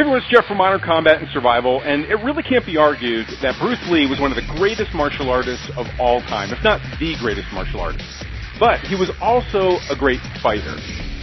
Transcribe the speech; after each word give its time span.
Hey 0.00 0.04
everyone, 0.08 0.22
it's 0.22 0.32
Jeff 0.32 0.46
from 0.48 0.56
Modern 0.56 0.80
Combat 0.80 1.20
and 1.20 1.28
Survival, 1.28 1.82
and 1.84 2.06
it 2.06 2.16
really 2.24 2.42
can't 2.42 2.64
be 2.64 2.78
argued 2.78 3.26
that 3.42 3.52
Bruce 3.60 3.84
Lee 3.90 4.08
was 4.08 4.18
one 4.18 4.32
of 4.32 4.36
the 4.40 4.48
greatest 4.56 4.94
martial 4.94 5.28
artists 5.28 5.68
of 5.76 5.84
all 6.00 6.22
time, 6.22 6.48
if 6.56 6.64
not 6.64 6.80
the 6.98 7.12
greatest 7.20 7.52
martial 7.52 7.80
artist. 7.80 8.08
But 8.58 8.80
he 8.80 8.96
was 8.96 9.12
also 9.20 9.76
a 9.92 9.94
great 9.94 10.24
fighter. 10.40 10.72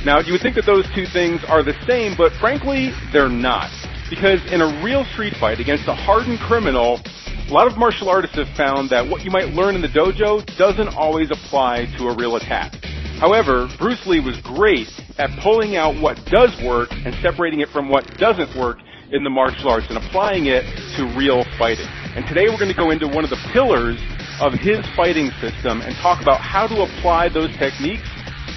Now, 0.06 0.22
you 0.22 0.32
would 0.32 0.46
think 0.46 0.54
that 0.62 0.70
those 0.70 0.86
two 0.94 1.10
things 1.10 1.42
are 1.50 1.66
the 1.66 1.74
same, 1.90 2.14
but 2.16 2.32
frankly, 2.34 2.94
they're 3.12 3.34
not. 3.34 3.74
Because 4.14 4.46
in 4.54 4.62
a 4.62 4.70
real 4.86 5.06
street 5.06 5.34
fight 5.42 5.58
against 5.60 5.90
a 5.90 5.98
hardened 5.98 6.38
criminal, 6.38 7.02
a 7.50 7.52
lot 7.52 7.66
of 7.66 7.82
martial 7.82 8.14
artists 8.14 8.38
have 8.38 8.50
found 8.56 8.92
that 8.92 9.02
what 9.02 9.26
you 9.26 9.32
might 9.32 9.58
learn 9.58 9.74
in 9.74 9.82
the 9.82 9.90
dojo 9.90 10.46
doesn't 10.56 10.90
always 10.90 11.32
apply 11.32 11.90
to 11.98 12.10
a 12.10 12.16
real 12.16 12.36
attack. 12.36 12.78
However, 13.20 13.68
Bruce 13.80 14.06
Lee 14.06 14.20
was 14.20 14.38
great 14.42 14.88
at 15.18 15.32
pulling 15.42 15.76
out 15.76 16.00
what 16.00 16.24
does 16.26 16.54
work 16.64 16.90
and 16.92 17.16
separating 17.22 17.62
it 17.62 17.70
from 17.70 17.90
what 17.90 18.06
doesn't 18.18 18.56
work 18.56 18.78
in 19.12 19.24
the 19.24 19.30
martial 19.30 19.70
arts 19.70 19.88
and 19.90 19.98
applying 19.98 20.46
it 20.46 20.62
to 20.98 21.06
real 21.18 21.44
fighting. 21.58 21.88
And 22.14 22.28
today 22.28 22.46
we're 22.46 22.60
going 22.60 22.70
to 22.70 22.78
go 22.78 22.92
into 22.92 23.08
one 23.08 23.24
of 23.24 23.32
the 23.32 23.42
pillars 23.54 23.98
of 24.40 24.54
his 24.54 24.86
fighting 24.96 25.32
system 25.42 25.82
and 25.82 25.96
talk 25.98 26.22
about 26.22 26.42
how 26.42 26.68
to 26.68 26.84
apply 26.84 27.30
those 27.30 27.50
techniques 27.58 28.08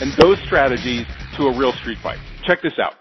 and 0.01 0.13
those 0.21 0.37
strategies 0.45 1.07
to 1.39 1.45
a 1.45 1.57
real 1.57 1.73
street 1.81 1.99
fight. 2.03 2.19
Check 2.45 2.61
this 2.61 2.79
out. 2.79 3.01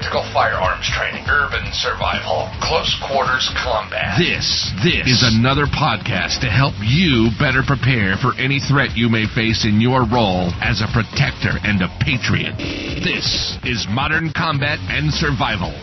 Tactical 0.00 0.24
firearms 0.32 0.88
training, 0.96 1.24
urban 1.28 1.60
survival, 1.72 2.48
close 2.64 2.88
quarters 3.04 3.52
combat. 3.60 4.16
This, 4.16 4.72
this 4.82 5.04
is 5.04 5.20
another 5.36 5.66
podcast 5.66 6.40
to 6.40 6.48
help 6.48 6.72
you 6.80 7.28
better 7.38 7.60
prepare 7.60 8.16
for 8.16 8.32
any 8.40 8.60
threat 8.64 8.96
you 8.96 9.10
may 9.10 9.26
face 9.34 9.68
in 9.68 9.80
your 9.80 10.08
role 10.08 10.48
as 10.64 10.80
a 10.80 10.88
protector 10.96 11.52
and 11.68 11.84
a 11.84 11.92
patriot. 12.00 12.56
This 13.04 13.60
is 13.64 13.84
Modern 13.90 14.32
Combat 14.32 14.80
and 14.88 15.12
Survival. 15.12 15.76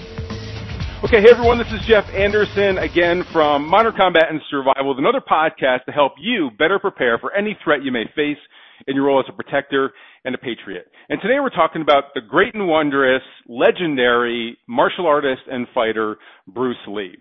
Okay, 1.05 1.21
hey 1.21 1.29
everyone, 1.29 1.59
this 1.59 1.69
is 1.69 1.85
Jeff 1.85 2.09
Anderson 2.09 2.79
again 2.79 3.21
from 3.31 3.69
Modern 3.69 3.93
Combat 3.93 4.33
and 4.33 4.41
Survival 4.49 4.89
with 4.89 4.97
another 4.97 5.21
podcast 5.21 5.85
to 5.85 5.91
help 5.91 6.13
you 6.17 6.49
better 6.57 6.79
prepare 6.79 7.19
for 7.19 7.31
any 7.37 7.55
threat 7.63 7.83
you 7.83 7.91
may 7.91 8.09
face 8.15 8.41
in 8.87 8.95
your 8.95 9.05
role 9.05 9.19
as 9.19 9.29
a 9.29 9.33
protector 9.33 9.93
and 10.27 10.35
a 10.35 10.37
patriot. 10.37 10.91
And 11.07 11.21
today 11.21 11.39
we're 11.39 11.49
talking 11.49 11.81
about 11.81 12.13
the 12.13 12.19
great 12.19 12.53
and 12.53 12.67
wondrous, 12.67 13.21
legendary 13.47 14.57
martial 14.67 15.07
artist 15.07 15.43
and 15.49 15.65
fighter, 15.73 16.17
Bruce 16.45 16.75
Lee. 16.85 17.15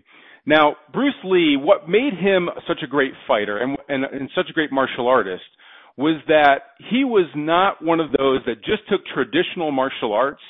Now, 0.45 0.75
Bruce 0.91 1.15
Lee, 1.23 1.55
what 1.57 1.87
made 1.87 2.13
him 2.13 2.49
such 2.67 2.79
a 2.83 2.87
great 2.87 3.13
fighter 3.25 3.59
and, 3.59 3.77
and, 3.87 4.03
and 4.03 4.29
such 4.35 4.47
a 4.49 4.53
great 4.53 4.73
martial 4.73 5.07
artist 5.07 5.45
was 5.95 6.21
that 6.27 6.75
he 6.89 7.05
was 7.05 7.29
not 7.33 7.81
one 7.81 8.01
of 8.01 8.11
those 8.11 8.41
that 8.45 8.57
just 8.57 8.83
took 8.89 9.01
traditional 9.13 9.71
martial 9.71 10.13
arts 10.13 10.43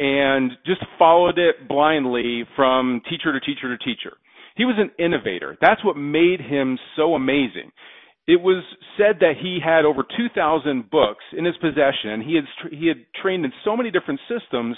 and 0.00 0.50
just 0.66 0.84
followed 0.98 1.38
it 1.38 1.68
blindly 1.68 2.44
from 2.56 3.00
teacher 3.08 3.32
to 3.32 3.38
teacher 3.38 3.76
to 3.76 3.78
teacher. 3.84 4.16
He 4.56 4.64
was 4.64 4.74
an 4.76 4.90
innovator. 4.98 5.56
That's 5.60 5.84
what 5.84 5.96
made 5.96 6.40
him 6.40 6.78
so 6.96 7.14
amazing 7.14 7.70
it 8.26 8.40
was 8.40 8.62
said 8.96 9.16
that 9.20 9.34
he 9.40 9.58
had 9.64 9.84
over 9.84 10.02
2,000 10.02 10.90
books 10.90 11.24
in 11.36 11.44
his 11.44 11.56
possession. 11.56 12.22
He 12.24 12.36
had 12.36 12.44
he 12.70 12.86
had 12.86 13.04
trained 13.20 13.44
in 13.44 13.52
so 13.64 13.76
many 13.76 13.90
different 13.90 14.20
systems, 14.28 14.76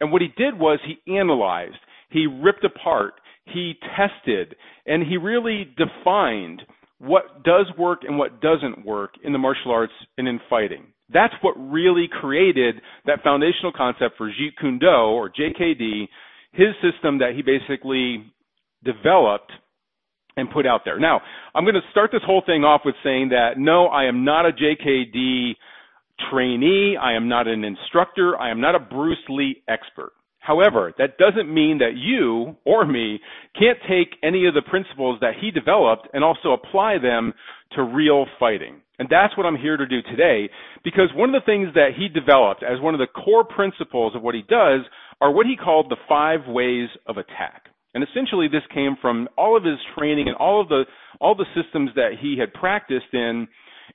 and 0.00 0.12
what 0.12 0.22
he 0.22 0.28
did 0.36 0.58
was 0.58 0.78
he 0.86 1.12
analyzed, 1.12 1.78
he 2.10 2.26
ripped 2.26 2.64
apart, 2.64 3.14
he 3.44 3.74
tested, 3.96 4.54
and 4.86 5.02
he 5.02 5.16
really 5.16 5.74
defined 5.76 6.62
what 6.98 7.44
does 7.44 7.66
work 7.78 8.00
and 8.02 8.18
what 8.18 8.40
doesn't 8.40 8.84
work 8.84 9.12
in 9.24 9.32
the 9.32 9.38
martial 9.38 9.70
arts 9.70 9.92
and 10.16 10.28
in 10.28 10.40
fighting. 10.50 10.86
That's 11.12 11.34
what 11.42 11.54
really 11.56 12.08
created 12.20 12.76
that 13.06 13.22
foundational 13.22 13.72
concept 13.74 14.16
for 14.18 14.28
Jeet 14.28 14.56
Kune 14.60 14.78
Do 14.78 14.86
or 14.86 15.30
JKD, 15.30 16.08
his 16.52 16.68
system 16.82 17.18
that 17.18 17.32
he 17.34 17.42
basically 17.42 18.24
developed 18.84 19.52
and 20.38 20.50
put 20.50 20.66
out 20.66 20.82
there. 20.84 20.98
Now, 20.98 21.20
I'm 21.54 21.64
going 21.64 21.74
to 21.74 21.90
start 21.90 22.10
this 22.12 22.22
whole 22.24 22.42
thing 22.46 22.62
off 22.62 22.82
with 22.84 22.94
saying 23.02 23.30
that 23.30 23.58
no, 23.58 23.86
I 23.86 24.04
am 24.04 24.24
not 24.24 24.46
a 24.46 24.52
JKD 24.52 25.54
trainee. 26.30 26.96
I 26.96 27.14
am 27.14 27.28
not 27.28 27.48
an 27.48 27.64
instructor. 27.64 28.36
I 28.38 28.50
am 28.50 28.60
not 28.60 28.74
a 28.74 28.78
Bruce 28.78 29.18
Lee 29.28 29.62
expert. 29.68 30.12
However, 30.38 30.94
that 30.96 31.18
doesn't 31.18 31.52
mean 31.52 31.78
that 31.78 31.96
you 31.96 32.56
or 32.64 32.86
me 32.86 33.20
can't 33.58 33.78
take 33.88 34.16
any 34.22 34.46
of 34.46 34.54
the 34.54 34.62
principles 34.62 35.18
that 35.20 35.34
he 35.38 35.50
developed 35.50 36.08
and 36.14 36.24
also 36.24 36.52
apply 36.52 36.98
them 36.98 37.34
to 37.72 37.82
real 37.82 38.24
fighting. 38.40 38.80
And 38.98 39.08
that's 39.10 39.36
what 39.36 39.44
I'm 39.44 39.56
here 39.56 39.76
to 39.76 39.86
do 39.86 40.00
today 40.02 40.48
because 40.84 41.10
one 41.14 41.34
of 41.34 41.40
the 41.40 41.46
things 41.46 41.74
that 41.74 41.90
he 41.96 42.08
developed 42.08 42.62
as 42.62 42.80
one 42.80 42.94
of 42.94 43.00
the 43.00 43.06
core 43.06 43.44
principles 43.44 44.14
of 44.16 44.22
what 44.22 44.34
he 44.34 44.42
does 44.48 44.80
are 45.20 45.30
what 45.30 45.46
he 45.46 45.56
called 45.56 45.90
the 45.90 45.96
five 46.08 46.40
ways 46.48 46.88
of 47.06 47.18
attack. 47.18 47.67
And 47.94 48.04
essentially 48.04 48.48
this 48.48 48.62
came 48.72 48.96
from 49.00 49.28
all 49.36 49.56
of 49.56 49.64
his 49.64 49.78
training 49.96 50.28
and 50.28 50.36
all 50.36 50.60
of 50.60 50.68
the 50.68 50.84
all 51.20 51.34
the 51.34 51.46
systems 51.54 51.90
that 51.94 52.12
he 52.20 52.36
had 52.38 52.52
practiced 52.52 53.12
in 53.12 53.48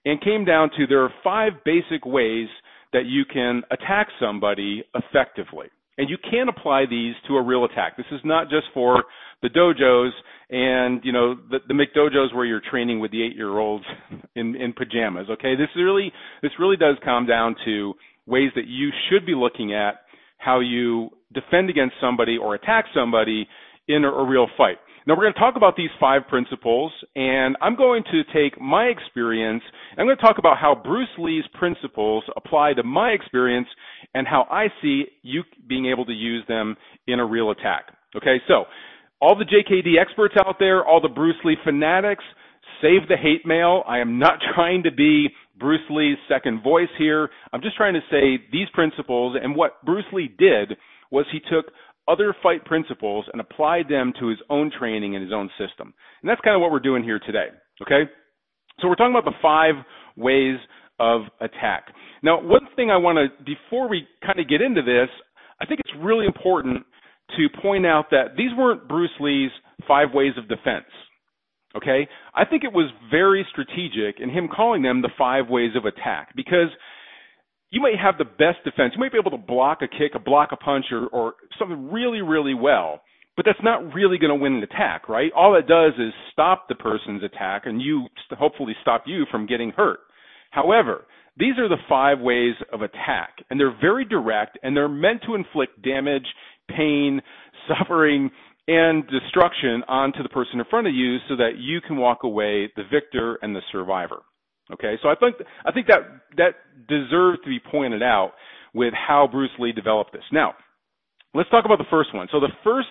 and 0.06 0.22
came 0.22 0.46
down 0.46 0.70
to 0.78 0.88
there 0.88 1.04
are 1.04 1.14
five 1.24 1.54
basic 1.64 2.06
ways 2.06 2.48
that 2.92 3.06
you 3.06 3.24
can 3.26 3.62
attack 3.72 4.08
somebody 4.20 4.84
effectively. 4.96 5.68
And 5.98 6.10
you 6.10 6.18
can 6.18 6.50
apply 6.50 6.86
these 6.90 7.14
to 7.28 7.36
a 7.36 7.42
real 7.42 7.66
attack. 7.66 7.98
This 7.98 8.08
is 8.12 8.20
not 8.24 8.50
just 8.50 8.66
for 8.74 9.04
the 9.44 9.50
dojos 9.50 10.10
and 10.50 11.02
you 11.04 11.12
know 11.12 11.36
the, 11.50 11.60
the 11.68 11.74
McDojos 11.74 12.34
where 12.34 12.46
you're 12.46 12.62
training 12.70 13.00
with 13.00 13.12
the 13.12 13.24
eight 13.24 13.36
year 13.36 13.58
olds 13.58 13.86
in, 14.36 14.56
in 14.56 14.74
pajamas. 14.74 15.28
Okay, 15.30 15.56
this 15.56 15.70
really 15.76 16.12
this 16.42 16.52
really 16.60 16.78
does 16.78 16.96
come 17.04 17.26
down 17.26 17.56
to 17.66 17.94
ways 18.26 18.52
that 18.56 18.68
you 18.68 18.90
should 19.10 19.26
be 19.26 19.36
looking 19.36 19.74
at 19.74 20.02
how 20.38 20.60
you 20.60 21.10
defend 21.34 21.70
against 21.70 21.96
somebody 22.02 22.38
or 22.38 22.56
attack 22.56 22.86
somebody 22.94 23.48
in 23.88 24.04
a, 24.04 24.24
real 24.24 24.48
fight. 24.58 24.78
Now 25.06 25.16
we're 25.16 25.24
going 25.24 25.34
to 25.34 25.40
talk 25.40 25.56
about 25.58 25.76
these 25.76 25.90
five 26.00 26.22
principles 26.30 26.92
and 27.16 27.58
I'm 27.62 27.76
going 27.76 28.04
to 28.12 28.24
take 28.34 28.60
my 28.62 28.86
experience 28.86 29.64
I'm 29.98 30.06
going 30.06 30.16
to 30.16 30.22
talk 30.22 30.38
about 30.38 30.58
how 30.58 30.76
Bruce 30.82 31.10
Lee's 31.18 31.44
principles 31.54 32.24
apply 32.36 32.74
to 32.74 32.84
my 32.84 33.10
experience 33.10 33.68
and 34.14 34.28
how 34.28 34.48
I 34.50 34.68
see 34.82 35.06
you 35.22 35.44
being 35.68 35.88
able 35.88 36.06
to 36.06 36.14
use 36.14 36.44
them 36.48 36.76
in 37.08 37.20
a 37.20 37.26
real 37.26 37.52
attack. 37.52 37.88
Okay, 38.16 38.38
so 38.48 38.66
all 39.20 39.36
the 39.38 39.46
JKD 39.46 40.02
experts 40.02 40.36
out 40.38 40.56
there, 40.60 40.86
all 40.86 41.02
the 41.02 41.10
Bruce 41.10 41.36
Lee 41.44 41.58
fanatics, 41.64 42.24
save 42.82 43.08
the 43.08 43.18
hate 43.18 43.46
mail. 43.46 43.84
I 43.88 44.00
am 44.00 44.20
not 44.20 44.40
trying 44.56 44.84
to 44.84 44.92
be 44.92 45.30
Bruce 45.60 45.82
Lee's 45.90 46.18
second 46.28 46.64
voice 46.64 46.90
here. 46.98 47.30
I'm 47.52 47.62
just 47.62 47.78
trying 47.78 47.94
to 47.94 48.02
say 48.10 48.44
these 48.52 48.68
principles 48.74 49.38
and 49.42 49.56
what 49.56 49.84
Bruce 49.86 50.06
Lee 50.12 50.34
did 50.38 50.78
was 51.12 51.26
he 51.32 51.40
took 51.40 51.72
other 52.08 52.36
fight 52.44 52.66
principles 52.66 53.26
and 53.32 53.42
applied 53.42 53.88
them 53.90 54.14
to 54.20 54.28
his 54.28 54.40
own 54.50 54.72
training 54.78 55.16
and 55.16 55.24
his 55.24 55.34
own 55.34 55.50
system. 55.58 55.94
And 56.22 56.30
that's 56.30 56.42
kind 56.42 56.56
of 56.56 56.62
what 56.62 56.72
we're 56.72 56.80
doing 56.80 57.04
here 57.04 57.20
today. 57.20 57.48
Okay? 57.82 58.10
So 58.80 58.88
we're 58.88 58.96
talking 58.96 59.16
about 59.16 59.26
the 59.26 59.38
five 59.42 59.76
ways 60.18 60.58
of 61.00 61.22
attack. 61.42 61.88
Now, 62.22 62.42
one 62.42 62.68
thing 62.76 62.92
I 62.92 62.98
want 62.98 63.18
to, 63.18 63.44
before 63.44 63.90
we 63.90 64.08
kind 64.26 64.40
of 64.40 64.48
get 64.48 64.62
into 64.62 64.82
this, 64.82 65.10
I 65.62 65.66
think 65.66 65.80
it's 65.80 65.94
really 66.00 66.26
important 66.26 66.86
to 67.38 67.62
point 67.62 67.86
out 67.86 68.06
that 68.12 68.36
these 68.38 68.52
weren't 68.58 68.88
Bruce 68.88 69.12
Lee's 69.20 69.52
five 69.88 70.10
ways 70.14 70.34
of 70.38 70.48
defense. 70.48 70.86
Okay? 71.76 72.08
I 72.36 72.46
think 72.46 72.64
it 72.64 72.74
was 72.74 72.92
very 73.10 73.46
strategic 73.52 74.20
in 74.20 74.30
him 74.30 74.48
calling 74.54 74.82
them 74.84 75.02
the 75.02 75.10
five 75.18 75.50
ways 75.50 75.72
of 75.76 75.86
attack 75.86 76.36
because 76.36 76.70
you 77.74 77.82
might 77.82 77.98
have 78.00 78.20
the 78.20 78.26
best 78.26 78.64
defense. 78.64 78.94
You 78.94 79.00
might 79.00 79.12
be 79.12 79.18
able 79.18 79.32
to 79.32 79.44
block 79.44 79.80
a 79.82 79.88
kick, 79.88 80.12
a 80.14 80.20
block 80.20 80.50
a 80.52 80.56
punch, 80.56 80.86
or, 80.92 81.08
or 81.08 81.34
something 81.58 81.92
really, 81.92 82.22
really 82.22 82.54
well. 82.54 83.02
But 83.36 83.48
that's 83.48 83.64
not 83.64 83.96
really 83.96 84.20
going 84.20 84.30
to 84.30 84.42
win 84.42 84.54
an 84.54 84.62
attack, 84.62 85.10
right? 85.10 85.32
All 85.36 85.56
it 85.56 85.66
does 85.68 85.94
is 85.98 86.14
stop 86.32 86.68
the 86.70 86.76
person's 86.76 87.24
attack 87.24 87.64
and 87.66 87.82
you 87.82 88.06
hopefully 88.38 88.76
stop 88.84 89.06
you 89.08 89.26
from 89.32 89.48
getting 89.48 89.72
hurt. 89.72 90.02
However, 90.52 91.06
these 91.36 91.58
are 91.58 91.68
the 91.68 91.82
five 91.90 92.20
ways 92.20 92.54
of 92.72 92.84
attack 92.84 93.38
and 93.50 93.60
they're 93.60 93.76
very 93.82 94.06
direct 94.06 94.60
and 94.62 94.78
they're 94.78 94.88
meant 94.88 95.24
to 95.26 95.34
inflict 95.34 95.82
damage, 95.82 96.28
pain, 96.70 97.24
suffering, 97.68 98.30
and 98.68 99.04
destruction 99.08 99.82
onto 99.88 100.22
the 100.22 100.30
person 100.30 100.60
in 100.60 100.66
front 100.70 100.86
of 100.86 100.94
you 100.94 101.18
so 101.28 101.36
that 101.38 101.58
you 101.58 101.82
can 101.82 101.98
walk 101.98 102.20
away 102.22 102.72
the 102.76 102.84
victor 102.92 103.40
and 103.42 103.56
the 103.56 103.62
survivor. 103.72 104.22
Okay, 104.72 104.96
so 105.02 105.10
I 105.10 105.16
think 105.16 105.36
I 105.66 105.72
think 105.72 105.88
that 105.88 106.00
that 106.38 106.56
deserves 106.88 107.40
to 107.44 107.50
be 107.50 107.60
pointed 107.60 108.02
out 108.02 108.32
with 108.74 108.94
how 108.94 109.28
Bruce 109.30 109.52
Lee 109.60 109.72
developed 109.74 110.14
this. 110.14 110.24
Now, 110.32 110.54
let's 111.34 111.50
talk 111.50 111.66
about 111.66 111.80
the 111.80 111.90
first 111.90 112.14
one. 112.14 112.28
So 112.32 112.40
the 112.40 112.52
first 112.64 112.88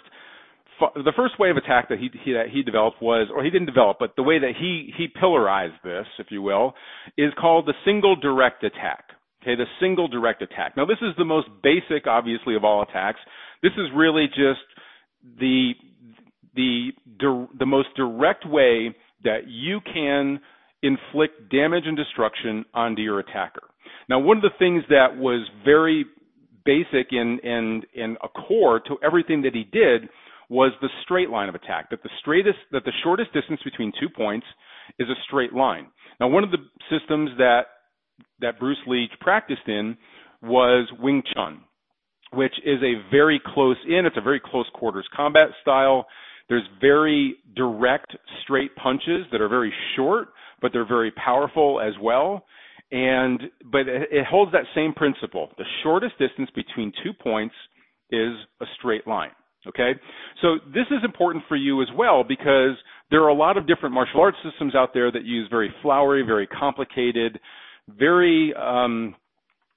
the 0.96 1.12
first 1.16 1.38
way 1.38 1.50
of 1.50 1.56
attack 1.56 1.88
that 1.88 1.98
he, 1.98 2.10
he 2.24 2.32
that 2.32 2.48
he 2.52 2.62
developed 2.62 3.00
was, 3.00 3.28
or 3.34 3.44
he 3.44 3.50
didn't 3.50 3.66
develop, 3.66 3.98
but 4.00 4.14
the 4.16 4.22
way 4.22 4.38
that 4.38 4.52
he 4.58 4.92
he 4.96 5.06
pillarized 5.08 5.80
this, 5.84 6.06
if 6.19 6.26
you 6.30 6.42
will, 6.42 6.74
is 7.16 7.32
called 7.40 7.66
the 7.66 7.75
single 7.84 8.16
direct 8.16 8.64
attack. 8.64 9.04
Okay, 9.42 9.56
the 9.56 9.66
single 9.80 10.08
direct 10.08 10.42
attack. 10.42 10.76
Now 10.76 10.84
this 10.84 10.98
is 11.00 11.14
the 11.16 11.25
most 11.25 11.48
basic, 11.62 12.06
obviously, 12.06 12.54
of 12.54 12.64
all 12.64 12.82
attacks. 12.82 13.18
This 13.62 13.72
is 13.72 13.86
really 13.94 14.26
just 14.28 14.60
the 15.38 15.72
the 16.54 16.90
the 17.58 17.66
most 17.66 17.88
direct 17.96 18.46
way 18.46 18.94
that 19.25 19.46
you 19.46 19.80
can 19.80 20.40
inflict 20.82 21.50
damage 21.50 21.84
and 21.87 21.96
destruction 21.96 22.64
onto 22.75 23.02
your 23.02 23.20
attacker. 23.20 23.62
Now, 24.08 24.19
one 24.19 24.37
of 24.37 24.43
the 24.43 24.50
things 24.58 24.82
that 24.90 25.17
was 25.17 25.49
very 25.64 26.05
basic 26.64 27.08
and 27.12 27.40
and 27.44 28.17
a 28.23 28.29
core 28.29 28.81
to 28.81 28.96
everything 29.05 29.43
that 29.43 29.55
he 29.55 29.64
did 29.64 30.08
was 30.49 30.73
the 30.81 30.88
straight 31.02 31.31
line 31.31 31.49
of 31.49 31.55
attack. 31.55 31.90
That 31.90 32.02
the 32.02 32.11
straightest 32.20 32.58
that 32.73 32.84
the 32.84 32.93
shortest 33.02 33.32
distance 33.32 33.61
between 33.64 33.93
two 34.00 34.08
points 34.08 34.46
is 34.99 35.08
a 35.08 35.14
straight 35.26 35.52
line. 35.52 35.87
Now, 36.20 36.29
one 36.29 36.44
of 36.44 36.50
the 36.50 36.58
systems 36.90 37.31
that 37.38 37.62
that 38.40 38.58
Bruce 38.58 38.78
Lee 38.87 39.08
practiced 39.20 39.67
in 39.67 39.96
was 40.43 40.88
Wing 41.00 41.23
Chun, 41.35 41.61
which 42.32 42.55
is 42.64 42.81
a 42.82 43.00
very 43.11 43.40
close 43.55 43.76
in. 43.88 44.05
It's 44.06 44.17
a 44.17 44.23
very 44.23 44.40
close 44.40 44.67
quarters 44.75 45.06
combat 45.14 45.49
style. 45.62 46.06
There's 46.48 46.66
very 46.80 47.36
direct, 47.56 48.16
straight 48.42 48.74
punches 48.76 49.26
that 49.32 49.40
are 49.40 49.48
very 49.48 49.72
short, 49.96 50.28
but 50.60 50.72
they're 50.72 50.86
very 50.86 51.10
powerful 51.12 51.80
as 51.80 51.94
well. 52.00 52.44
And 52.90 53.40
but 53.70 53.88
it 53.88 54.26
holds 54.26 54.52
that 54.52 54.64
same 54.74 54.92
principle. 54.92 55.50
The 55.56 55.64
shortest 55.82 56.18
distance 56.18 56.50
between 56.54 56.92
two 57.02 57.12
points 57.12 57.54
is 58.10 58.32
a 58.60 58.66
straight 58.78 59.06
line. 59.06 59.30
Okay? 59.66 59.92
So 60.42 60.56
this 60.74 60.86
is 60.90 60.98
important 61.04 61.44
for 61.48 61.56
you 61.56 61.80
as 61.82 61.88
well 61.96 62.24
because 62.24 62.76
there 63.10 63.22
are 63.22 63.28
a 63.28 63.34
lot 63.34 63.56
of 63.56 63.66
different 63.66 63.94
martial 63.94 64.20
arts 64.20 64.36
systems 64.44 64.74
out 64.74 64.90
there 64.92 65.10
that 65.10 65.24
use 65.24 65.48
very 65.50 65.72
flowery, 65.82 66.22
very 66.22 66.46
complicated, 66.46 67.38
very 67.88 68.52
um, 68.54 69.14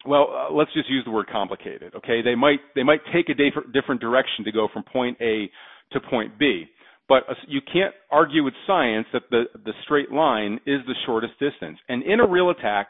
well, 0.05 0.27
uh, 0.49 0.53
let's 0.53 0.71
just 0.73 0.89
use 0.89 1.03
the 1.05 1.11
word 1.11 1.27
complicated. 1.31 1.93
Okay, 1.95 2.21
they 2.21 2.35
might 2.35 2.59
they 2.75 2.83
might 2.83 3.01
take 3.13 3.29
a 3.29 3.33
different 3.33 3.73
different 3.73 4.01
direction 4.01 4.45
to 4.45 4.51
go 4.51 4.67
from 4.71 4.83
point 4.83 5.17
A 5.21 5.49
to 5.91 5.99
point 5.99 6.37
B. 6.37 6.65
But 7.07 7.23
uh, 7.29 7.33
you 7.47 7.61
can't 7.61 7.93
argue 8.11 8.43
with 8.43 8.53
science 8.65 9.07
that 9.13 9.23
the, 9.29 9.43
the 9.63 9.73
straight 9.83 10.11
line 10.11 10.59
is 10.65 10.81
the 10.87 10.95
shortest 11.05 11.33
distance. 11.39 11.77
And 11.87 12.03
in 12.03 12.19
a 12.19 12.27
real 12.27 12.49
attack, 12.49 12.89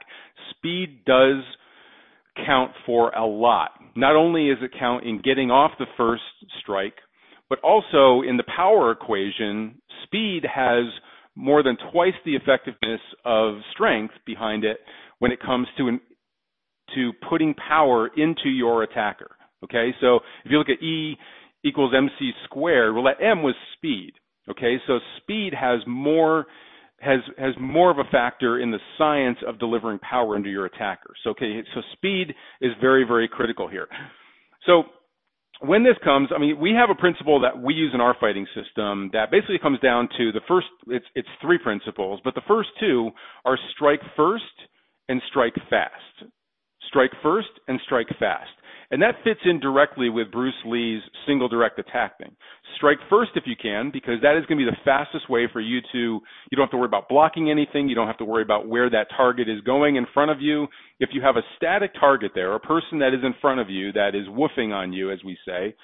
speed 0.52 1.04
does 1.06 1.44
count 2.46 2.72
for 2.86 3.10
a 3.12 3.26
lot. 3.26 3.72
Not 3.96 4.16
only 4.16 4.50
is 4.50 4.58
it 4.62 4.72
count 4.78 5.06
in 5.06 5.22
getting 5.22 5.52
off 5.52 5.72
the 5.80 5.86
first 5.98 6.24
strike, 6.62 6.96
but 7.50 7.60
also 7.60 8.28
in 8.28 8.38
the 8.38 8.44
power 8.56 8.92
equation, 8.92 9.82
speed 10.04 10.44
has 10.44 10.86
more 11.36 11.64
than 11.64 11.78
twice 11.92 12.14
the 12.26 12.36
effectiveness 12.36 13.02
of 13.24 13.56
strength 13.74 14.14
behind 14.26 14.64
it 14.64 14.78
when 15.20 15.32
it 15.32 15.42
comes 15.42 15.68
to 15.78 15.88
an, 15.88 16.00
to 16.96 17.12
putting 17.30 17.54
power 17.54 18.10
into 18.16 18.50
your 18.50 18.84
attacker. 18.84 19.36
Okay, 19.64 19.94
so 20.00 20.18
if 20.44 20.52
you 20.52 20.58
look 20.58 20.70
at 20.70 20.84
E 20.84 21.18
equals 21.66 21.94
mc 21.94 22.32
squared. 22.46 22.94
Well, 22.94 23.04
that 23.06 23.24
m 23.24 23.44
was 23.44 23.56
speed. 23.76 24.14
Okay, 24.50 24.78
so 24.88 25.00
speed 25.22 25.54
has 25.60 25.82
more 25.88 26.46
has 27.00 27.20
has 27.38 27.54
more 27.60 27.92
of 27.92 27.98
a 27.98 28.10
factor 28.12 28.60
in 28.60 28.72
the 28.72 28.80
science 28.98 29.38
of 29.48 29.60
delivering 29.60 30.00
power 30.00 30.38
into 30.38 30.50
your 30.50 30.66
attacker. 30.66 31.14
So 31.24 31.32
okay, 31.32 31.62
so 31.74 31.82
speed 31.94 32.34
is 32.62 32.72
very 32.80 33.04
very 33.06 33.28
critical 33.28 33.68
here. 33.68 33.88
So 34.66 34.84
when 35.62 35.84
this 35.84 35.96
comes, 36.04 36.30
I 36.36 36.40
mean, 36.40 36.60
we 36.60 36.72
have 36.72 36.90
a 36.90 37.00
principle 37.00 37.40
that 37.42 37.60
we 37.62 37.74
use 37.74 37.92
in 37.94 38.02
our 38.02 38.16
fighting 38.20 38.46
system 38.54 39.10
that 39.14 39.32
basically 39.32 39.60
comes 39.60 39.80
down 39.80 40.10
to 40.18 40.32
the 40.32 40.42
first. 40.48 40.68
It's 40.88 41.06
it's 41.16 41.28
three 41.42 41.58
principles, 41.58 42.20
but 42.24 42.36
the 42.36 42.42
first 42.48 42.70
two 42.80 43.12
are 43.46 43.58
strike 43.76 44.02
first 44.16 44.44
and 45.10 45.22
strike 45.30 45.56
fast. 45.70 46.30
Strike 46.88 47.12
first 47.24 47.50
and 47.68 47.80
strike 47.86 48.08
fast. 48.20 48.52
And 48.92 49.02
that 49.02 49.16
fits 49.24 49.40
in 49.46 49.60
directly 49.60 50.10
with 50.10 50.32
Bruce 50.32 50.54
Lee's 50.66 51.02
single 51.26 51.48
direct 51.48 51.80
attack 51.80 52.18
thing. 52.18 52.36
Strike 52.78 53.00
first 53.10 53.32
if 53.36 53.44
you 53.48 53.56
can, 53.60 53.90
because 53.92 54.22
that 54.22 54.38
is 54.38 54.46
going 54.46 54.60
to 54.60 54.66
be 54.66 54.70
the 54.70 54.78
fastest 54.86 55.30
way 55.30 55.48
for 55.52 55.60
you 55.60 55.80
to, 55.92 55.98
you 56.52 56.56
don't 56.56 56.66
have 56.66 56.72
to 56.72 56.78
worry 56.78 56.86
about 56.86 57.10
blocking 57.10 57.50
anything. 57.50 57.90
You 57.90 57.96
don't 57.96 58.08
have 58.08 58.18
to 58.20 58.26
worry 58.26 58.44
about 58.44 58.68
where 58.68 58.90
that 58.90 59.08
target 59.16 59.50
is 59.50 59.62
going 59.62 59.96
in 59.96 60.06
front 60.14 60.30
of 60.30 60.42
you. 60.42 60.68
If 61.00 61.10
you 61.14 61.22
have 61.22 61.36
a 61.36 61.42
static 61.58 61.92
target 62.00 62.32
there, 62.36 62.54
a 62.54 62.60
person 62.60 63.00
that 63.00 63.14
is 63.14 63.24
in 63.24 63.34
front 63.42 63.60
of 63.60 63.70
you 63.70 63.92
that 63.94 64.12
is 64.14 64.28
woofing 64.28 64.72
on 64.72 64.94
you, 64.94 65.12
as 65.12 65.20
we 65.26 65.38
say, 65.48 65.76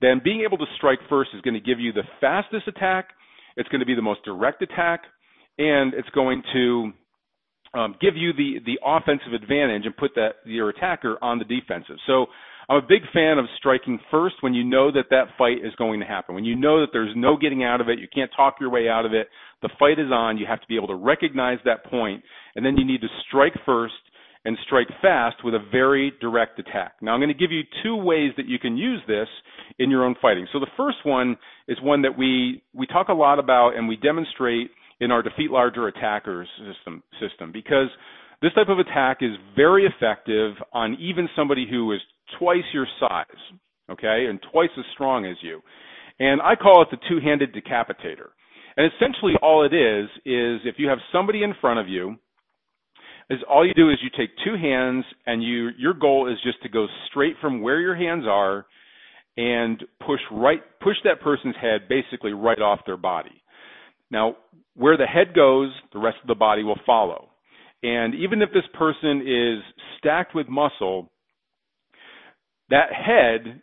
then 0.00 0.20
being 0.22 0.42
able 0.42 0.58
to 0.58 0.66
strike 0.76 0.98
first 1.08 1.30
is 1.34 1.40
going 1.42 1.54
to 1.54 1.60
give 1.60 1.80
you 1.80 1.92
the 1.92 2.04
fastest 2.20 2.68
attack. 2.68 3.08
It's 3.56 3.68
going 3.68 3.80
to 3.80 3.86
be 3.86 3.94
the 3.94 4.02
most 4.02 4.24
direct 4.24 4.62
attack, 4.62 5.02
and 5.58 5.94
it's 5.94 6.10
going 6.10 6.42
to 6.52 6.92
um, 7.76 7.94
give 8.00 8.16
you 8.16 8.32
the 8.32 8.60
the 8.64 8.78
offensive 8.84 9.32
advantage 9.32 9.84
and 9.84 9.96
put 9.96 10.12
that 10.14 10.36
your 10.44 10.70
attacker 10.70 11.18
on 11.22 11.38
the 11.38 11.44
defensive. 11.44 11.96
So 12.06 12.26
I'm 12.68 12.78
a 12.78 12.86
big 12.86 13.02
fan 13.12 13.38
of 13.38 13.44
striking 13.58 14.00
first 14.10 14.36
when 14.40 14.54
you 14.54 14.64
know 14.64 14.90
that 14.90 15.06
that 15.10 15.36
fight 15.38 15.58
is 15.64 15.74
going 15.76 16.00
to 16.00 16.06
happen. 16.06 16.34
When 16.34 16.44
you 16.44 16.56
know 16.56 16.80
that 16.80 16.88
there's 16.92 17.14
no 17.14 17.36
getting 17.36 17.62
out 17.62 17.80
of 17.80 17.88
it, 17.88 18.00
you 18.00 18.08
can't 18.12 18.30
talk 18.36 18.56
your 18.60 18.70
way 18.70 18.88
out 18.88 19.06
of 19.06 19.12
it. 19.12 19.28
The 19.62 19.70
fight 19.78 19.98
is 19.98 20.10
on. 20.10 20.38
You 20.38 20.46
have 20.46 20.60
to 20.60 20.66
be 20.66 20.76
able 20.76 20.88
to 20.88 20.96
recognize 20.96 21.58
that 21.64 21.84
point, 21.84 22.24
and 22.56 22.66
then 22.66 22.76
you 22.76 22.84
need 22.84 23.02
to 23.02 23.08
strike 23.28 23.54
first 23.64 23.94
and 24.44 24.56
strike 24.64 24.86
fast 25.02 25.36
with 25.44 25.54
a 25.54 25.64
very 25.72 26.12
direct 26.20 26.58
attack. 26.58 26.94
Now 27.02 27.14
I'm 27.14 27.20
going 27.20 27.28
to 27.28 27.34
give 27.34 27.50
you 27.50 27.62
two 27.82 27.96
ways 27.96 28.30
that 28.36 28.46
you 28.46 28.58
can 28.58 28.76
use 28.76 29.00
this 29.08 29.28
in 29.78 29.90
your 29.90 30.04
own 30.04 30.14
fighting. 30.22 30.46
So 30.52 30.60
the 30.60 30.70
first 30.76 30.98
one 31.04 31.36
is 31.68 31.76
one 31.82 32.02
that 32.02 32.16
we 32.16 32.62
we 32.72 32.86
talk 32.86 33.08
a 33.08 33.12
lot 33.12 33.38
about 33.38 33.76
and 33.76 33.88
we 33.88 33.96
demonstrate 33.96 34.70
in 35.00 35.10
our 35.10 35.22
defeat 35.22 35.50
larger 35.50 35.88
attackers 35.88 36.48
system 36.58 37.02
system 37.20 37.52
because 37.52 37.88
this 38.42 38.52
type 38.54 38.68
of 38.68 38.78
attack 38.78 39.18
is 39.20 39.32
very 39.54 39.86
effective 39.86 40.54
on 40.72 40.94
even 41.00 41.28
somebody 41.34 41.66
who 41.68 41.92
is 41.92 42.00
twice 42.38 42.64
your 42.72 42.86
size, 43.00 43.24
okay, 43.90 44.26
and 44.28 44.40
twice 44.52 44.70
as 44.78 44.84
strong 44.94 45.24
as 45.24 45.36
you. 45.42 45.62
And 46.18 46.40
I 46.42 46.54
call 46.54 46.82
it 46.82 46.88
the 46.90 46.98
two-handed 47.08 47.54
decapitator. 47.54 48.28
And 48.76 48.90
essentially 48.92 49.34
all 49.42 49.64
it 49.64 49.74
is 49.74 50.08
is 50.24 50.60
if 50.64 50.74
you 50.78 50.88
have 50.88 50.98
somebody 51.12 51.42
in 51.42 51.54
front 51.60 51.80
of 51.80 51.88
you 51.88 52.16
is 53.30 53.38
all 53.48 53.66
you 53.66 53.74
do 53.74 53.90
is 53.90 53.96
you 54.02 54.10
take 54.16 54.30
two 54.44 54.54
hands 54.54 55.04
and 55.26 55.42
you 55.42 55.70
your 55.78 55.94
goal 55.94 56.30
is 56.30 56.38
just 56.44 56.62
to 56.62 56.68
go 56.68 56.86
straight 57.10 57.36
from 57.40 57.60
where 57.60 57.80
your 57.80 57.96
hands 57.96 58.24
are 58.28 58.66
and 59.36 59.82
push 60.06 60.20
right 60.30 60.60
push 60.80 60.96
that 61.04 61.20
person's 61.20 61.56
head 61.60 61.88
basically 61.88 62.32
right 62.32 62.60
off 62.60 62.80
their 62.86 62.96
body. 62.96 63.42
Now, 64.10 64.36
where 64.76 64.96
the 64.96 65.06
head 65.06 65.34
goes, 65.34 65.70
the 65.92 65.98
rest 65.98 66.18
of 66.22 66.28
the 66.28 66.34
body 66.34 66.62
will 66.62 66.78
follow. 66.84 67.28
And 67.82 68.14
even 68.14 68.42
if 68.42 68.50
this 68.52 68.64
person 68.74 69.22
is 69.26 69.62
stacked 69.98 70.34
with 70.34 70.48
muscle, 70.48 71.10
that 72.70 72.92
head 72.92 73.62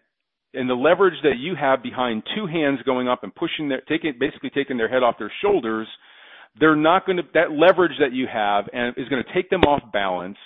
and 0.54 0.70
the 0.70 0.76
leverage 0.76 1.20
that 1.24 1.38
you 1.38 1.56
have 1.60 1.84
behind 1.84 2.24
two 2.36 2.46
hands 2.46 2.80
going 2.86 3.08
up 3.08 3.24
and 3.24 3.34
pushing 3.34 3.70
their 3.70 3.82
taking 3.82 4.14
basically 4.20 4.50
taking 4.52 4.78
their 4.78 4.88
head 4.88 5.04
off 5.04 5.16
their 5.18 5.32
shoulders, 5.42 5.88
they're 6.60 6.76
not 6.76 7.06
going 7.06 7.18
to 7.18 7.24
that 7.34 7.52
leverage 7.52 7.98
that 8.00 8.14
you 8.14 8.28
have 8.32 8.66
and 8.72 8.94
is 8.98 9.10
going 9.10 9.24
to 9.24 9.34
take 9.34 9.50
them 9.50 9.62
off 9.62 9.82
balance 9.92 10.38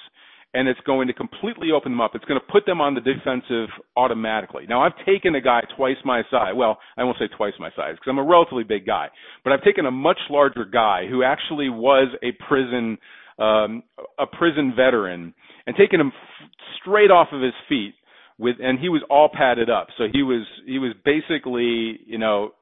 and 0.58 0.68
it's 0.68 0.80
going 0.88 1.08
to 1.08 1.14
completely 1.14 1.68
open 1.72 1.92
them 1.92 2.02
up. 2.02 2.12
It's 2.16 2.26
going 2.26 2.40
to 2.40 2.52
put 2.52 2.66
them 2.66 2.82
on 2.82 2.96
the 2.96 3.02
defensive 3.02 3.70
automatically. 3.96 4.66
Now, 4.68 4.82
I've 4.82 4.98
taken 5.06 5.36
a 5.36 5.42
guy 5.42 5.62
twice 5.78 5.98
my 6.04 6.24
size. 6.32 6.54
Well, 6.56 6.80
I 6.98 7.04
won't 7.04 7.18
say 7.20 7.28
twice 7.38 7.54
my 7.60 7.70
size 7.76 7.94
because 7.94 8.08
I'm 8.10 8.18
a 8.18 8.26
relatively 8.26 8.64
big 8.64 8.84
guy, 8.84 9.10
but 9.44 9.54
I've 9.54 9.64
taken 9.64 9.86
a 9.86 9.92
much 9.92 10.18
larger 10.32 10.66
guy 10.66 11.06
who 11.08 11.22
actually 11.22 11.70
was 11.70 12.08
a 12.24 12.32
prison 12.48 12.98
um, 13.38 13.84
a 14.18 14.26
prison 14.26 14.74
veteran 14.76 15.32
and 15.68 15.76
taken 15.76 16.02
him 16.02 16.08
f- 16.08 16.50
straight 16.82 17.12
off 17.12 17.28
of 17.32 17.40
his 17.40 17.54
feet 17.70 17.94
with, 18.40 18.56
and 18.60 18.80
he 18.80 18.90
was 18.90 19.04
all 19.12 19.30
padded 19.32 19.70
up. 19.70 19.90
So 19.96 20.06
he 20.12 20.24
was 20.24 20.44
he 20.66 20.80
was 20.80 20.94
basically 21.06 22.00
you 22.08 22.18
know 22.18 22.56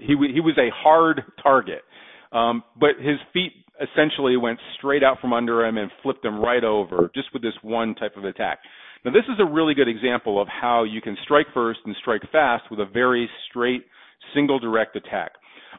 he 0.00 0.14
he 0.32 0.40
was 0.40 0.56
a 0.56 0.70
hard 0.74 1.20
target. 1.42 1.82
Um, 2.32 2.64
but 2.80 2.92
his 2.98 3.18
feet 3.34 3.52
essentially 3.80 4.36
went 4.36 4.58
straight 4.78 5.02
out 5.02 5.20
from 5.20 5.32
under 5.32 5.64
him 5.64 5.76
and 5.76 5.90
flipped 6.02 6.24
him 6.24 6.40
right 6.40 6.64
over 6.64 7.10
just 7.14 7.28
with 7.32 7.42
this 7.42 7.54
one 7.62 7.94
type 7.94 8.16
of 8.16 8.24
attack. 8.24 8.58
Now, 9.04 9.12
this 9.12 9.24
is 9.28 9.38
a 9.38 9.44
really 9.44 9.74
good 9.74 9.88
example 9.88 10.40
of 10.40 10.48
how 10.48 10.84
you 10.84 11.00
can 11.00 11.16
strike 11.22 11.46
first 11.54 11.80
and 11.84 11.94
strike 12.00 12.22
fast 12.32 12.64
with 12.70 12.80
a 12.80 12.86
very 12.86 13.28
straight, 13.48 13.84
single 14.34 14.58
direct 14.58 14.96
attack. 14.96 15.32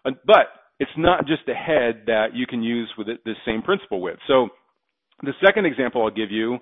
Uh, 0.06 0.12
but 0.25 0.48
it's 0.80 0.92
not 0.98 1.27
just 1.27 1.42
the 1.46 1.54
head 1.54 2.04
that 2.06 2.27
you 2.34 2.46
can 2.48 2.63
use 2.63 2.89
with 2.98 3.10
it, 3.10 3.20
this 3.25 3.36
same 3.46 3.62
principle 3.62 4.01
with. 4.01 4.18
So, 4.27 4.50
the 5.24 5.34
second 5.44 5.66
example 5.66 6.04
I'll 6.04 6.12
give 6.12 6.32
you 6.32 6.56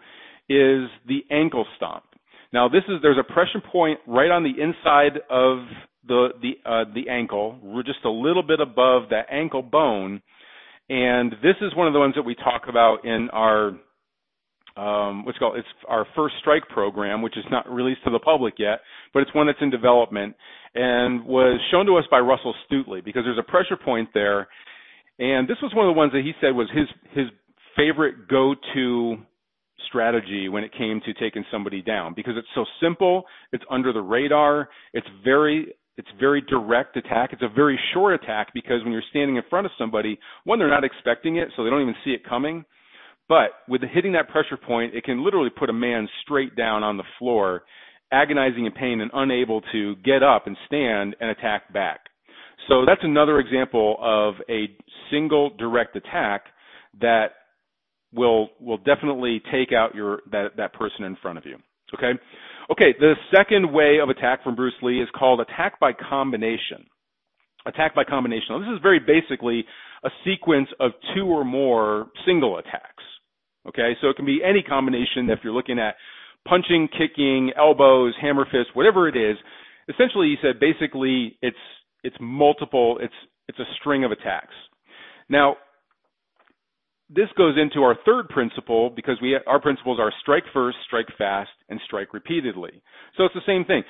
is 0.47 0.89
the 1.07 1.23
ankle 1.29 1.65
stomp. 1.75 2.05
Now, 2.53 2.69
this 2.69 2.83
is 2.87 2.95
there's 3.01 3.17
a 3.19 3.33
pressure 3.33 3.61
point 3.71 3.99
right 4.07 4.31
on 4.31 4.43
the 4.43 4.51
inside 4.61 5.19
of 5.29 5.65
the 6.07 6.29
the 6.41 6.51
uh, 6.65 6.85
the 6.93 7.09
ankle. 7.09 7.59
Just 7.85 8.05
a 8.05 8.09
little 8.09 8.43
bit 8.43 8.59
above 8.59 9.09
that 9.09 9.25
ankle 9.29 9.61
bone, 9.61 10.21
and 10.89 11.31
this 11.43 11.55
is 11.61 11.75
one 11.75 11.87
of 11.87 11.93
the 11.93 11.99
ones 11.99 12.13
that 12.15 12.23
we 12.23 12.35
talk 12.35 12.63
about 12.67 13.05
in 13.05 13.29
our 13.31 13.71
um, 14.77 15.23
what's 15.23 15.37
called 15.37 15.57
it's 15.57 15.67
our 15.87 16.05
first 16.15 16.35
strike 16.41 16.67
program, 16.69 17.21
which 17.21 17.37
is 17.37 17.45
not 17.49 17.69
released 17.71 18.03
to 18.05 18.11
the 18.11 18.19
public 18.19 18.55
yet, 18.57 18.81
but 19.13 19.21
it's 19.21 19.33
one 19.33 19.47
that's 19.47 19.61
in 19.61 19.69
development. 19.69 20.35
and 20.75 21.25
was 21.25 21.59
shown 21.71 21.85
to 21.85 21.95
us 21.95 22.03
by 22.11 22.19
Russell 22.19 22.53
Stutely 22.65 23.01
because 23.01 23.23
there's 23.25 23.39
a 23.39 23.51
pressure 23.51 23.77
point 23.77 24.09
there. 24.13 24.47
And 25.17 25.47
this 25.47 25.57
was 25.61 25.73
one 25.73 25.87
of 25.87 25.95
the 25.95 25.97
ones 25.97 26.11
that 26.11 26.23
he 26.23 26.33
said 26.41 26.53
was 26.53 26.69
his 26.73 26.87
his 27.13 27.27
favorite 27.77 28.27
go-to 28.27 29.17
strategy 29.87 30.49
when 30.49 30.63
it 30.63 30.71
came 30.77 31.01
to 31.05 31.13
taking 31.13 31.45
somebody 31.51 31.81
down 31.81 32.13
because 32.15 32.33
it's 32.37 32.47
so 32.53 32.65
simple, 32.81 33.23
it's 33.53 33.63
under 33.69 33.93
the 33.93 34.01
radar, 34.01 34.69
it's 34.93 35.07
very 35.23 35.73
it's 35.97 36.07
very 36.19 36.41
direct 36.41 36.97
attack. 36.97 37.31
It's 37.31 37.41
a 37.41 37.53
very 37.53 37.79
short 37.93 38.13
attack 38.13 38.49
because 38.53 38.83
when 38.83 38.91
you're 38.91 39.03
standing 39.09 39.37
in 39.37 39.43
front 39.49 39.65
of 39.65 39.71
somebody, 39.77 40.19
one 40.43 40.59
they're 40.59 40.69
not 40.69 40.83
expecting 40.83 41.37
it, 41.37 41.49
so 41.55 41.63
they 41.63 41.69
don't 41.69 41.81
even 41.81 41.95
see 42.03 42.11
it 42.11 42.27
coming. 42.27 42.65
But 43.27 43.51
with 43.67 43.81
hitting 43.81 44.11
that 44.13 44.29
pressure 44.29 44.57
point, 44.57 44.93
it 44.93 45.03
can 45.03 45.23
literally 45.23 45.49
put 45.49 45.69
a 45.69 45.73
man 45.73 46.07
straight 46.23 46.55
down 46.55 46.83
on 46.83 46.97
the 46.97 47.03
floor, 47.17 47.63
agonizing 48.11 48.65
in 48.65 48.71
pain 48.71 49.01
and 49.01 49.09
unable 49.13 49.61
to 49.71 49.95
get 50.03 50.21
up 50.21 50.47
and 50.47 50.55
stand 50.67 51.15
and 51.19 51.31
attack 51.31 51.73
back. 51.73 52.01
So 52.67 52.83
that's 52.85 53.01
another 53.03 53.39
example 53.39 53.97
of 53.99 54.35
a 54.49 54.67
single 55.11 55.51
direct 55.57 55.95
attack 55.95 56.45
that 57.01 57.27
will 58.13 58.49
will 58.59 58.77
definitely 58.77 59.41
take 59.51 59.73
out 59.73 59.93
your 59.93 60.21
that 60.31 60.55
that 60.57 60.73
person 60.73 61.03
in 61.03 61.17
front 61.21 61.37
of 61.37 61.45
you. 61.45 61.57
Okay? 61.93 62.11
Okay, 62.71 62.95
the 62.99 63.13
second 63.35 63.71
way 63.71 63.99
of 64.01 64.09
attack 64.09 64.43
from 64.43 64.55
Bruce 64.55 64.73
Lee 64.81 65.01
is 65.01 65.09
called 65.17 65.39
attack 65.39 65.79
by 65.79 65.91
combination. 65.93 66.85
Attack 67.67 67.95
by 67.95 68.03
combination. 68.03 68.47
Now, 68.49 68.59
this 68.59 68.69
is 68.75 68.81
very 68.81 68.99
basically 68.99 69.65
a 70.03 70.09
sequence 70.23 70.67
of 70.79 70.91
two 71.15 71.25
or 71.25 71.43
more 71.43 72.07
single 72.25 72.57
attacks. 72.57 73.03
Okay, 73.67 73.93
so 74.01 74.09
it 74.09 74.15
can 74.15 74.25
be 74.25 74.41
any 74.43 74.61
combination 74.61 75.29
if 75.29 75.39
you're 75.43 75.53
looking 75.53 75.79
at 75.79 75.95
punching, 76.47 76.89
kicking, 76.97 77.51
elbows, 77.57 78.13
hammer 78.21 78.45
fist, 78.45 78.69
whatever 78.75 79.07
it 79.07 79.15
is. 79.17 79.37
Essentially, 79.89 80.27
he 80.27 80.35
said 80.41 80.59
basically 80.59 81.37
it's 81.41 81.57
it's 82.03 82.15
multiple, 82.19 82.97
it's 83.01 83.13
it's 83.47 83.57
a 83.59 83.65
string 83.79 84.03
of 84.03 84.11
attacks. 84.11 84.53
Now, 85.29 85.55
this 87.09 87.27
goes 87.37 87.55
into 87.61 87.83
our 87.83 87.95
third 88.05 88.29
principle 88.29 88.89
because 88.89 89.17
we 89.21 89.37
our 89.47 89.61
principles 89.61 89.99
are 89.99 90.11
strike 90.21 90.43
first, 90.53 90.77
strike 90.85 91.07
fast, 91.17 91.51
and 91.69 91.79
strike 91.85 92.13
repeatedly. 92.13 92.81
So 93.17 93.25
it's 93.25 93.35
the 93.35 93.41
same 93.45 93.65
thing. 93.65 93.83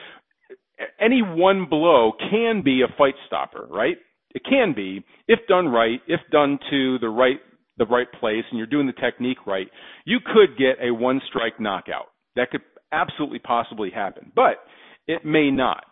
Any 0.99 1.21
one 1.21 1.67
blow 1.69 2.11
can 2.29 2.61
be 2.63 2.81
a 2.81 2.93
fight 2.97 3.15
stopper, 3.27 3.67
right? 3.69 3.97
It 4.31 4.43
can 4.43 4.73
be 4.75 5.03
if 5.27 5.39
done 5.47 5.67
right, 5.67 6.01
if 6.07 6.19
done 6.31 6.59
to 6.69 6.99
the 6.99 7.09
right 7.09 7.39
the 7.77 7.85
right 7.85 8.07
place 8.19 8.43
and 8.49 8.57
you're 8.57 8.67
doing 8.67 8.87
the 8.87 8.93
technique 8.93 9.45
right, 9.47 9.67
you 10.05 10.19
could 10.19 10.57
get 10.57 10.85
a 10.85 10.93
one 10.93 11.21
strike 11.27 11.59
knockout. 11.59 12.07
That 12.35 12.51
could 12.51 12.61
absolutely 12.91 13.39
possibly 13.39 13.91
happen, 13.91 14.31
but 14.35 14.59
it 15.07 15.25
may 15.25 15.51
not. 15.51 15.85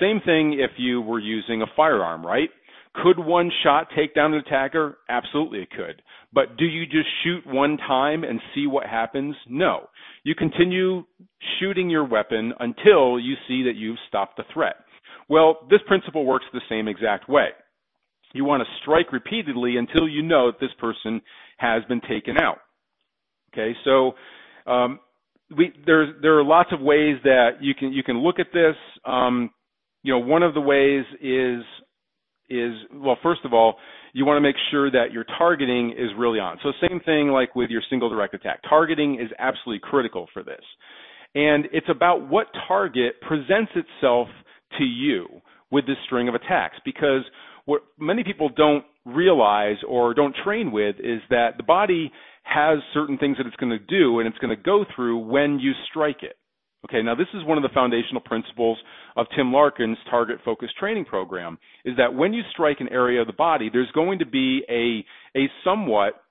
Same 0.00 0.20
thing 0.24 0.58
if 0.58 0.70
you 0.78 1.00
were 1.02 1.18
using 1.18 1.62
a 1.62 1.66
firearm, 1.76 2.24
right? 2.24 2.48
Could 2.94 3.18
one 3.18 3.50
shot 3.62 3.88
take 3.96 4.14
down 4.14 4.34
an 4.34 4.40
attacker? 4.40 4.98
Absolutely 5.08 5.60
it 5.60 5.70
could. 5.70 6.02
But 6.32 6.56
do 6.56 6.64
you 6.64 6.84
just 6.86 7.08
shoot 7.22 7.46
one 7.46 7.76
time 7.76 8.24
and 8.24 8.40
see 8.54 8.66
what 8.66 8.86
happens? 8.86 9.36
No. 9.48 9.88
You 10.24 10.34
continue 10.34 11.04
shooting 11.58 11.88
your 11.88 12.04
weapon 12.04 12.52
until 12.58 13.18
you 13.18 13.34
see 13.46 13.62
that 13.64 13.76
you've 13.76 13.98
stopped 14.08 14.36
the 14.36 14.44
threat. 14.52 14.76
Well, 15.28 15.66
this 15.70 15.80
principle 15.86 16.26
works 16.26 16.46
the 16.52 16.60
same 16.68 16.88
exact 16.88 17.28
way. 17.28 17.50
You 18.32 18.44
want 18.44 18.62
to 18.62 18.68
strike 18.82 19.12
repeatedly 19.12 19.76
until 19.76 20.08
you 20.08 20.22
know 20.22 20.50
that 20.50 20.60
this 20.60 20.74
person 20.78 21.20
has 21.58 21.84
been 21.88 22.00
taken 22.00 22.36
out. 22.38 22.58
Okay, 23.52 23.76
so 23.84 24.12
um, 24.70 25.00
we, 25.56 25.72
there 25.84 26.14
there 26.20 26.38
are 26.38 26.44
lots 26.44 26.70
of 26.72 26.80
ways 26.80 27.16
that 27.24 27.58
you 27.60 27.74
can 27.74 27.92
you 27.92 28.02
can 28.02 28.18
look 28.18 28.38
at 28.38 28.46
this. 28.52 28.76
Um, 29.04 29.50
you 30.02 30.12
know, 30.12 30.20
one 30.20 30.42
of 30.42 30.54
the 30.54 30.60
ways 30.60 31.04
is 31.20 31.64
is 32.50 32.74
well, 32.92 33.16
first 33.22 33.40
of 33.44 33.54
all, 33.54 33.76
you 34.12 34.26
want 34.26 34.36
to 34.36 34.40
make 34.40 34.56
sure 34.70 34.90
that 34.90 35.12
your 35.12 35.24
targeting 35.38 35.90
is 35.92 36.10
really 36.18 36.40
on. 36.40 36.58
So 36.62 36.72
same 36.88 37.00
thing 37.00 37.28
like 37.28 37.54
with 37.54 37.70
your 37.70 37.82
single 37.88 38.10
direct 38.10 38.34
attack. 38.34 38.60
Targeting 38.68 39.20
is 39.20 39.30
absolutely 39.38 39.80
critical 39.88 40.28
for 40.32 40.42
this. 40.42 40.62
And 41.34 41.66
it's 41.72 41.86
about 41.88 42.28
what 42.28 42.48
target 42.66 43.20
presents 43.20 43.72
itself 43.74 44.28
to 44.78 44.84
you 44.84 45.26
with 45.70 45.86
this 45.86 45.96
string 46.06 46.28
of 46.28 46.34
attacks 46.34 46.76
because 46.84 47.22
what 47.66 47.82
many 47.98 48.24
people 48.24 48.48
don't 48.48 48.84
realize 49.06 49.76
or 49.86 50.12
don't 50.12 50.34
train 50.44 50.72
with 50.72 50.96
is 50.98 51.20
that 51.30 51.50
the 51.56 51.62
body 51.62 52.10
has 52.42 52.78
certain 52.92 53.16
things 53.16 53.36
that 53.36 53.46
it's 53.46 53.56
going 53.56 53.70
to 53.70 53.78
do 53.78 54.18
and 54.18 54.28
it's 54.28 54.38
going 54.38 54.54
to 54.54 54.60
go 54.60 54.84
through 54.94 55.18
when 55.18 55.58
you 55.60 55.72
strike 55.88 56.22
it. 56.22 56.36
Okay, 56.84 57.02
now 57.02 57.14
this 57.14 57.26
is 57.34 57.44
one 57.44 57.58
of 57.58 57.62
the 57.62 57.74
foundational 57.74 58.22
principles 58.22 58.78
of 59.16 59.26
Tim 59.36 59.52
Larkin's 59.52 59.98
target 60.08 60.38
focused 60.44 60.76
training 60.78 61.04
program 61.04 61.58
is 61.84 61.96
that 61.98 62.14
when 62.14 62.32
you 62.32 62.42
strike 62.50 62.80
an 62.80 62.88
area 62.88 63.20
of 63.20 63.26
the 63.26 63.34
body, 63.34 63.68
there's 63.70 63.90
going 63.92 64.18
to 64.20 64.26
be 64.26 64.62
a 64.68 65.04
a 65.38 65.48
somewhat 65.62 66.22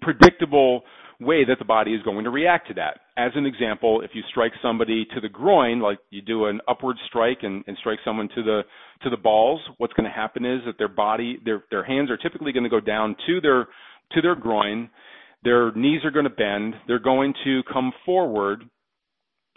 predictable 0.00 0.82
way 1.20 1.44
that 1.44 1.58
the 1.58 1.64
body 1.64 1.94
is 1.94 2.02
going 2.02 2.24
to 2.24 2.30
react 2.30 2.68
to 2.68 2.74
that. 2.74 3.00
As 3.16 3.32
an 3.34 3.44
example, 3.44 4.00
if 4.02 4.10
you 4.14 4.22
strike 4.30 4.52
somebody 4.62 5.04
to 5.14 5.20
the 5.20 5.28
groin, 5.28 5.80
like 5.80 5.98
you 6.10 6.22
do 6.22 6.46
an 6.46 6.60
upward 6.68 6.96
strike 7.08 7.38
and, 7.42 7.64
and 7.66 7.76
strike 7.78 7.98
someone 8.04 8.28
to 8.34 8.42
the 8.42 8.62
to 9.02 9.10
the 9.10 9.16
balls, 9.16 9.60
what's 9.78 9.92
going 9.94 10.08
to 10.08 10.14
happen 10.14 10.44
is 10.44 10.60
that 10.64 10.78
their 10.78 10.88
body, 10.88 11.38
their 11.44 11.64
their 11.70 11.84
hands 11.84 12.10
are 12.10 12.16
typically 12.16 12.52
going 12.52 12.64
to 12.64 12.70
go 12.70 12.80
down 12.80 13.16
to 13.26 13.40
their 13.40 13.66
to 14.12 14.22
their 14.22 14.36
groin. 14.36 14.90
Their 15.44 15.72
knees 15.72 16.04
are 16.04 16.12
going 16.12 16.24
to 16.24 16.30
bend. 16.30 16.74
They're 16.86 17.00
going 17.00 17.34
to 17.44 17.62
come 17.72 17.92
forward 18.06 18.62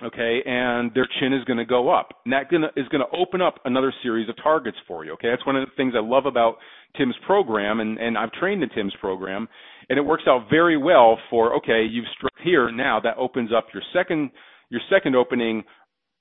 okay, 0.03 0.41
and 0.45 0.91
their 0.93 1.07
chin 1.19 1.33
is 1.33 1.43
going 1.45 1.57
to 1.57 1.65
go 1.65 1.89
up. 1.89 2.09
And 2.25 2.33
that 2.33 2.49
gonna, 2.51 2.67
is 2.75 2.87
going 2.89 3.03
to 3.03 3.17
open 3.17 3.41
up 3.41 3.59
another 3.65 3.93
series 4.03 4.27
of 4.29 4.35
targets 4.41 4.77
for 4.87 5.05
you, 5.05 5.13
okay? 5.13 5.29
That's 5.29 5.45
one 5.45 5.55
of 5.55 5.65
the 5.65 5.71
things 5.77 5.93
I 5.95 6.01
love 6.01 6.25
about 6.25 6.57
Tim's 6.97 7.15
program, 7.25 7.79
and, 7.79 7.97
and 7.97 8.17
I've 8.17 8.31
trained 8.33 8.61
in 8.63 8.69
Tim's 8.69 8.93
program, 8.99 9.47
and 9.89 9.97
it 9.97 10.01
works 10.01 10.23
out 10.27 10.47
very 10.49 10.77
well 10.77 11.17
for, 11.29 11.55
okay, 11.57 11.85
you've 11.89 12.05
struck 12.17 12.33
here, 12.43 12.71
now 12.71 12.99
that 13.01 13.17
opens 13.17 13.51
up 13.55 13.67
your 13.73 13.83
second, 13.93 14.31
your 14.69 14.81
second 14.89 15.15
opening 15.15 15.63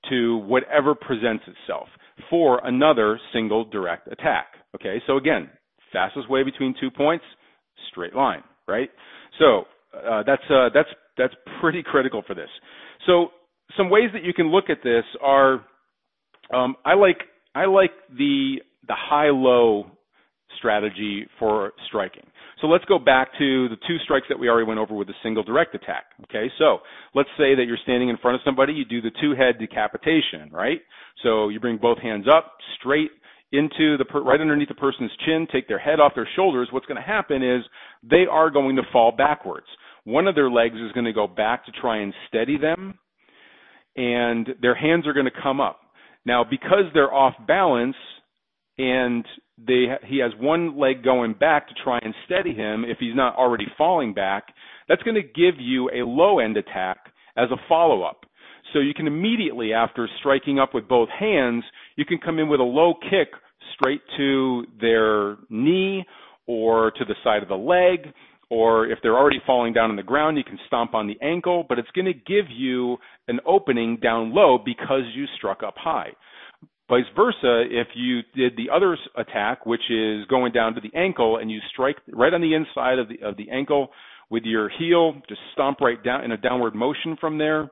to 0.09 0.37
whatever 0.37 0.95
presents 0.95 1.43
itself 1.47 1.87
for 2.29 2.65
another 2.65 3.19
single 3.33 3.65
direct 3.65 4.07
attack, 4.07 4.47
okay? 4.75 5.01
So 5.05 5.17
again, 5.17 5.49
fastest 5.91 6.29
way 6.29 6.43
between 6.43 6.75
two 6.79 6.91
points, 6.91 7.25
straight 7.91 8.15
line, 8.15 8.43
right? 8.67 8.89
So, 9.39 9.63
uh, 9.93 10.23
that's, 10.25 10.43
uh, 10.49 10.69
that's, 10.73 10.89
that's 11.17 11.33
pretty 11.61 11.83
critical 11.83 12.23
for 12.25 12.35
this. 12.35 12.49
So 13.05 13.29
some 13.77 13.89
ways 13.89 14.09
that 14.13 14.23
you 14.23 14.33
can 14.33 14.51
look 14.51 14.69
at 14.69 14.77
this 14.83 15.03
are 15.21 15.65
um, 16.53 16.75
I 16.85 16.93
like 16.93 17.17
I 17.53 17.65
like 17.65 17.91
the 18.15 18.57
the 18.87 18.95
high 18.95 19.29
low 19.29 19.85
strategy 20.57 21.27
for 21.39 21.73
striking. 21.87 22.25
So 22.61 22.67
let's 22.67 22.85
go 22.85 22.97
back 22.97 23.29
to 23.37 23.67
the 23.67 23.75
two 23.87 23.97
strikes 24.03 24.27
that 24.29 24.39
we 24.39 24.47
already 24.47 24.67
went 24.67 24.79
over 24.79 24.93
with 24.95 25.07
the 25.07 25.13
single 25.21 25.43
direct 25.43 25.75
attack. 25.75 26.05
Okay, 26.23 26.49
so 26.57 26.79
let's 27.13 27.29
say 27.37 27.55
that 27.55 27.65
you're 27.67 27.79
standing 27.83 28.09
in 28.09 28.17
front 28.17 28.35
of 28.35 28.41
somebody, 28.45 28.73
you 28.73 28.85
do 28.85 29.01
the 29.01 29.11
two 29.21 29.35
head 29.35 29.59
decapitation, 29.59 30.49
right? 30.51 30.79
So 31.23 31.49
you 31.49 31.59
bring 31.59 31.77
both 31.77 31.97
hands 31.99 32.25
up 32.33 32.53
straight 32.79 33.11
into 33.51 33.97
the 33.97 34.05
per- 34.05 34.23
right 34.23 34.39
underneath 34.39 34.69
the 34.69 34.75
person's 34.75 35.11
chin, 35.25 35.47
take 35.51 35.67
their 35.67 35.79
head 35.79 35.99
off 35.99 36.13
their 36.15 36.27
shoulders. 36.35 36.69
What's 36.71 36.85
going 36.85 37.01
to 37.01 37.07
happen 37.07 37.43
is 37.43 37.63
they 38.03 38.25
are 38.29 38.49
going 38.49 38.75
to 38.77 38.83
fall 38.91 39.11
backwards. 39.11 39.67
One 40.03 40.27
of 40.27 40.35
their 40.35 40.49
legs 40.49 40.75
is 40.75 40.91
going 40.93 41.05
to 41.05 41.13
go 41.13 41.27
back 41.27 41.65
to 41.65 41.71
try 41.71 41.97
and 41.97 42.13
steady 42.27 42.57
them 42.57 42.97
and 43.95 44.49
their 44.61 44.75
hands 44.75 45.07
are 45.07 45.13
going 45.13 45.25
to 45.25 45.41
come 45.41 45.59
up. 45.61 45.79
Now, 46.25 46.43
because 46.43 46.85
they're 46.93 47.13
off 47.13 47.33
balance 47.47 47.95
and 48.77 49.25
they 49.57 49.85
he 50.05 50.19
has 50.19 50.31
one 50.37 50.77
leg 50.77 51.03
going 51.03 51.33
back 51.33 51.67
to 51.69 51.73
try 51.81 51.99
and 52.01 52.13
steady 52.25 52.53
him 52.53 52.83
if 52.83 52.97
he's 52.99 53.15
not 53.15 53.35
already 53.35 53.67
falling 53.77 54.13
back, 54.13 54.47
that's 54.89 55.03
going 55.03 55.15
to 55.15 55.21
give 55.21 55.59
you 55.59 55.89
a 55.89 56.05
low 56.05 56.39
end 56.39 56.57
attack 56.57 56.97
as 57.37 57.49
a 57.51 57.57
follow 57.69 58.03
up. 58.03 58.25
So 58.73 58.79
you 58.79 58.93
can 58.93 59.07
immediately 59.07 59.71
after 59.73 60.09
striking 60.19 60.59
up 60.59 60.73
with 60.73 60.87
both 60.87 61.09
hands, 61.09 61.63
you 61.95 62.05
can 62.05 62.17
come 62.17 62.39
in 62.39 62.49
with 62.49 62.59
a 62.59 62.63
low 62.63 62.93
kick 63.09 63.29
straight 63.73 64.01
to 64.17 64.65
their 64.81 65.37
knee 65.49 66.05
or 66.47 66.91
to 66.91 67.05
the 67.05 67.15
side 67.23 67.43
of 67.43 67.49
the 67.49 67.55
leg 67.55 68.13
or 68.49 68.87
if 68.87 68.99
they're 69.01 69.17
already 69.17 69.41
falling 69.45 69.73
down 69.73 69.89
on 69.89 69.95
the 69.95 70.03
ground, 70.03 70.37
you 70.37 70.43
can 70.43 70.59
stomp 70.67 70.93
on 70.93 71.07
the 71.07 71.17
ankle, 71.21 71.65
but 71.67 71.79
it's 71.79 71.89
going 71.95 72.05
to 72.05 72.13
give 72.13 72.45
you 72.49 72.97
an 73.27 73.39
opening 73.45 73.97
down 74.01 74.33
low 74.33 74.57
because 74.63 75.03
you 75.13 75.25
struck 75.37 75.63
up 75.63 75.75
high. 75.77 76.09
Vice 76.87 77.03
versa, 77.15 77.63
if 77.69 77.87
you 77.95 78.21
did 78.35 78.55
the 78.55 78.69
other 78.71 78.95
attack, 79.17 79.65
which 79.65 79.81
is 79.89 80.25
going 80.27 80.51
down 80.51 80.75
to 80.75 80.81
the 80.81 80.95
ankle, 80.95 81.37
and 81.37 81.49
you 81.49 81.59
strike 81.73 81.97
right 82.13 82.33
on 82.33 82.41
the 82.41 82.53
inside 82.53 82.99
of 82.99 83.07
the 83.07 83.25
of 83.25 83.35
the 83.37 83.49
ankle 83.49 83.89
with 84.29 84.43
your 84.43 84.69
heel, 84.69 85.13
just 85.27 85.41
stomp 85.53 85.81
right 85.81 86.03
down 86.03 86.23
in 86.23 86.31
a 86.31 86.37
downward 86.37 86.75
motion 86.75 87.17
from 87.19 87.39
there. 87.39 87.69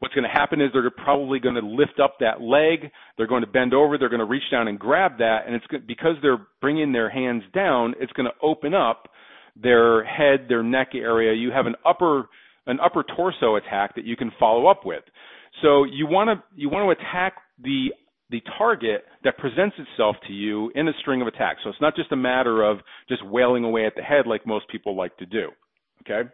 What's 0.00 0.14
going 0.16 0.24
to 0.24 0.30
happen 0.36 0.60
is 0.60 0.70
they're 0.72 0.90
probably 0.90 1.38
going 1.38 1.54
to 1.54 1.64
lift 1.64 2.00
up 2.02 2.16
that 2.18 2.40
leg. 2.40 2.90
They're 3.16 3.28
going 3.28 3.44
to 3.44 3.50
bend 3.50 3.72
over. 3.72 3.96
They're 3.96 4.08
going 4.08 4.18
to 4.18 4.24
reach 4.24 4.50
down 4.50 4.66
and 4.66 4.76
grab 4.76 5.18
that, 5.18 5.42
and 5.46 5.54
it's 5.54 5.64
because 5.86 6.16
they're 6.22 6.44
bringing 6.60 6.90
their 6.90 7.08
hands 7.08 7.44
down. 7.54 7.94
It's 8.00 8.12
going 8.14 8.26
to 8.26 8.34
open 8.42 8.74
up 8.74 9.06
their 9.60 10.04
head, 10.04 10.46
their 10.48 10.62
neck 10.62 10.88
area, 10.94 11.34
you 11.34 11.50
have 11.50 11.66
an 11.66 11.74
upper 11.84 12.28
an 12.66 12.78
upper 12.80 13.04
torso 13.16 13.56
attack 13.56 13.96
that 13.96 14.04
you 14.04 14.16
can 14.16 14.30
follow 14.38 14.66
up 14.66 14.82
with. 14.84 15.02
So 15.62 15.84
you 15.84 16.06
want 16.06 16.28
to 16.28 16.42
you 16.56 16.70
want 16.70 16.86
to 16.86 17.02
attack 17.02 17.34
the 17.62 17.88
the 18.30 18.42
target 18.56 19.04
that 19.24 19.36
presents 19.36 19.76
itself 19.78 20.16
to 20.26 20.32
you 20.32 20.72
in 20.74 20.88
a 20.88 20.92
string 21.00 21.20
of 21.20 21.28
attacks. 21.28 21.60
So 21.62 21.70
it's 21.70 21.80
not 21.80 21.94
just 21.94 22.10
a 22.12 22.16
matter 22.16 22.62
of 22.62 22.78
just 23.08 23.24
wailing 23.26 23.64
away 23.64 23.84
at 23.84 23.94
the 23.94 24.02
head 24.02 24.26
like 24.26 24.46
most 24.46 24.66
people 24.68 24.96
like 24.96 25.16
to 25.18 25.26
do. 25.26 25.50
Okay? 26.00 26.28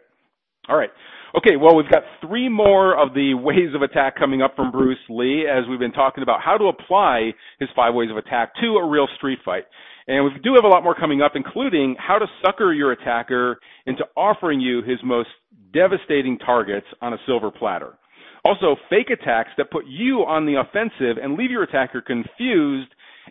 All 0.68 0.76
right. 0.76 0.90
Okay, 1.36 1.56
well, 1.56 1.74
we've 1.74 1.90
got 1.90 2.02
three 2.26 2.48
more 2.48 2.96
of 2.96 3.14
the 3.14 3.34
ways 3.42 3.74
of 3.74 3.82
attack 3.82 4.16
coming 4.16 4.42
up 4.42 4.54
from 4.54 4.70
Bruce 4.70 4.98
Lee 5.08 5.46
as 5.50 5.64
we've 5.68 5.78
been 5.78 5.92
talking 5.92 6.22
about 6.22 6.40
how 6.40 6.56
to 6.56 6.66
apply 6.66 7.32
his 7.58 7.68
five 7.74 7.94
ways 7.94 8.10
of 8.10 8.16
attack 8.16 8.52
to 8.60 8.76
a 8.76 8.88
real 8.88 9.08
street 9.16 9.40
fight. 9.44 9.64
And 10.08 10.24
we 10.24 10.30
do 10.42 10.54
have 10.54 10.64
a 10.64 10.68
lot 10.68 10.82
more 10.82 10.94
coming 10.94 11.20
up, 11.20 11.32
including 11.34 11.94
how 11.98 12.18
to 12.18 12.26
sucker 12.44 12.72
your 12.72 12.92
attacker 12.92 13.58
into 13.86 14.04
offering 14.16 14.60
you 14.60 14.82
his 14.82 14.98
most 15.04 15.28
devastating 15.72 16.38
targets 16.38 16.86
on 17.02 17.12
a 17.12 17.18
silver 17.26 17.50
platter. 17.50 17.98
Also, 18.44 18.76
fake 18.88 19.10
attacks 19.10 19.50
that 19.58 19.70
put 19.70 19.84
you 19.86 20.20
on 20.20 20.46
the 20.46 20.54
offensive 20.54 21.22
and 21.22 21.36
leave 21.36 21.50
your 21.50 21.64
attacker 21.64 22.00
confused 22.00 22.88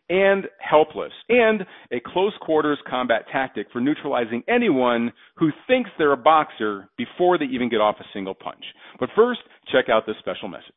and 0.09 0.45
helpless, 0.59 1.11
and 1.27 1.65
a 1.91 1.99
close 2.05 2.33
quarters 2.41 2.77
combat 2.87 3.25
tactic 3.31 3.65
for 3.73 3.81
neutralizing 3.81 4.43
anyone 4.47 5.11
who 5.35 5.49
thinks 5.65 5.89
they're 5.97 6.13
a 6.13 6.17
boxer 6.17 6.87
before 6.97 7.39
they 7.39 7.45
even 7.45 7.69
get 7.69 7.81
off 7.81 7.95
a 7.99 8.05
single 8.13 8.35
punch. 8.35 8.63
But 8.99 9.09
first, 9.15 9.39
check 9.71 9.89
out 9.89 10.05
this 10.05 10.15
special 10.19 10.47
message. 10.47 10.73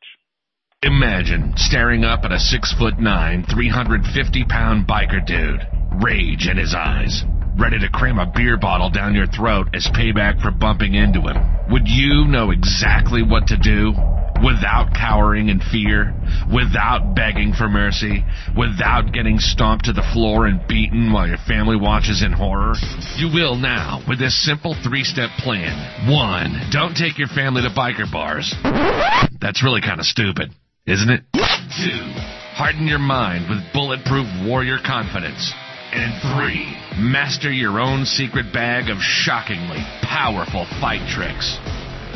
Imagine 0.83 1.53
staring 1.57 2.03
up 2.03 2.21
at 2.23 2.31
a 2.31 2.39
six 2.39 2.73
foot 2.73 2.97
nine, 2.97 3.45
350 3.53 4.45
pound 4.45 4.87
biker 4.87 5.23
dude, 5.23 5.61
rage 6.03 6.47
in 6.47 6.57
his 6.57 6.73
eyes, 6.73 7.23
ready 7.55 7.77
to 7.77 7.87
cram 7.87 8.17
a 8.17 8.25
beer 8.25 8.57
bottle 8.57 8.89
down 8.89 9.13
your 9.13 9.27
throat 9.27 9.67
as 9.75 9.87
payback 9.93 10.41
for 10.41 10.49
bumping 10.49 10.95
into 10.95 11.21
him. 11.21 11.37
Would 11.69 11.87
you 11.87 12.25
know 12.25 12.49
exactly 12.49 13.21
what 13.21 13.45
to 13.47 13.57
do? 13.57 13.93
without 14.43 14.91
cowering 14.95 15.49
in 15.49 15.59
fear, 15.59 16.15
without 16.51 17.13
begging 17.13 17.53
for 17.53 17.69
mercy, 17.69 18.25
without 18.57 19.13
getting 19.13 19.37
stomped 19.37 19.85
to 19.85 19.93
the 19.93 20.01
floor 20.13 20.47
and 20.47 20.65
beaten 20.67 21.13
while 21.13 21.27
your 21.27 21.37
family 21.47 21.75
watches 21.75 22.23
in 22.25 22.31
horror? 22.31 22.73
You 23.17 23.29
will 23.31 23.55
now 23.55 24.01
with 24.07 24.17
this 24.17 24.43
simple 24.43 24.75
three 24.83 25.03
step 25.03 25.29
plan. 25.37 26.09
One, 26.09 26.59
don't 26.71 26.95
take 26.95 27.19
your 27.19 27.27
family 27.27 27.61
to 27.61 27.69
biker 27.69 28.11
bars. 28.11 28.51
That's 29.39 29.63
really 29.63 29.81
kind 29.81 29.99
of 29.99 30.05
stupid, 30.05 30.49
isn't 30.85 31.09
it? 31.09 31.23
Two, 31.33 32.13
harden 32.57 32.87
your 32.87 32.99
mind 32.99 33.49
with 33.49 33.59
bulletproof 33.73 34.27
warrior 34.45 34.77
confidence. 34.83 35.53
And 35.93 36.13
three, 36.21 36.77
master 36.97 37.51
your 37.51 37.79
own 37.79 38.05
secret 38.05 38.51
bag 38.53 38.89
of 38.89 38.97
shockingly 38.99 39.79
powerful 40.01 40.65
fight 40.79 41.05
tricks. 41.09 41.57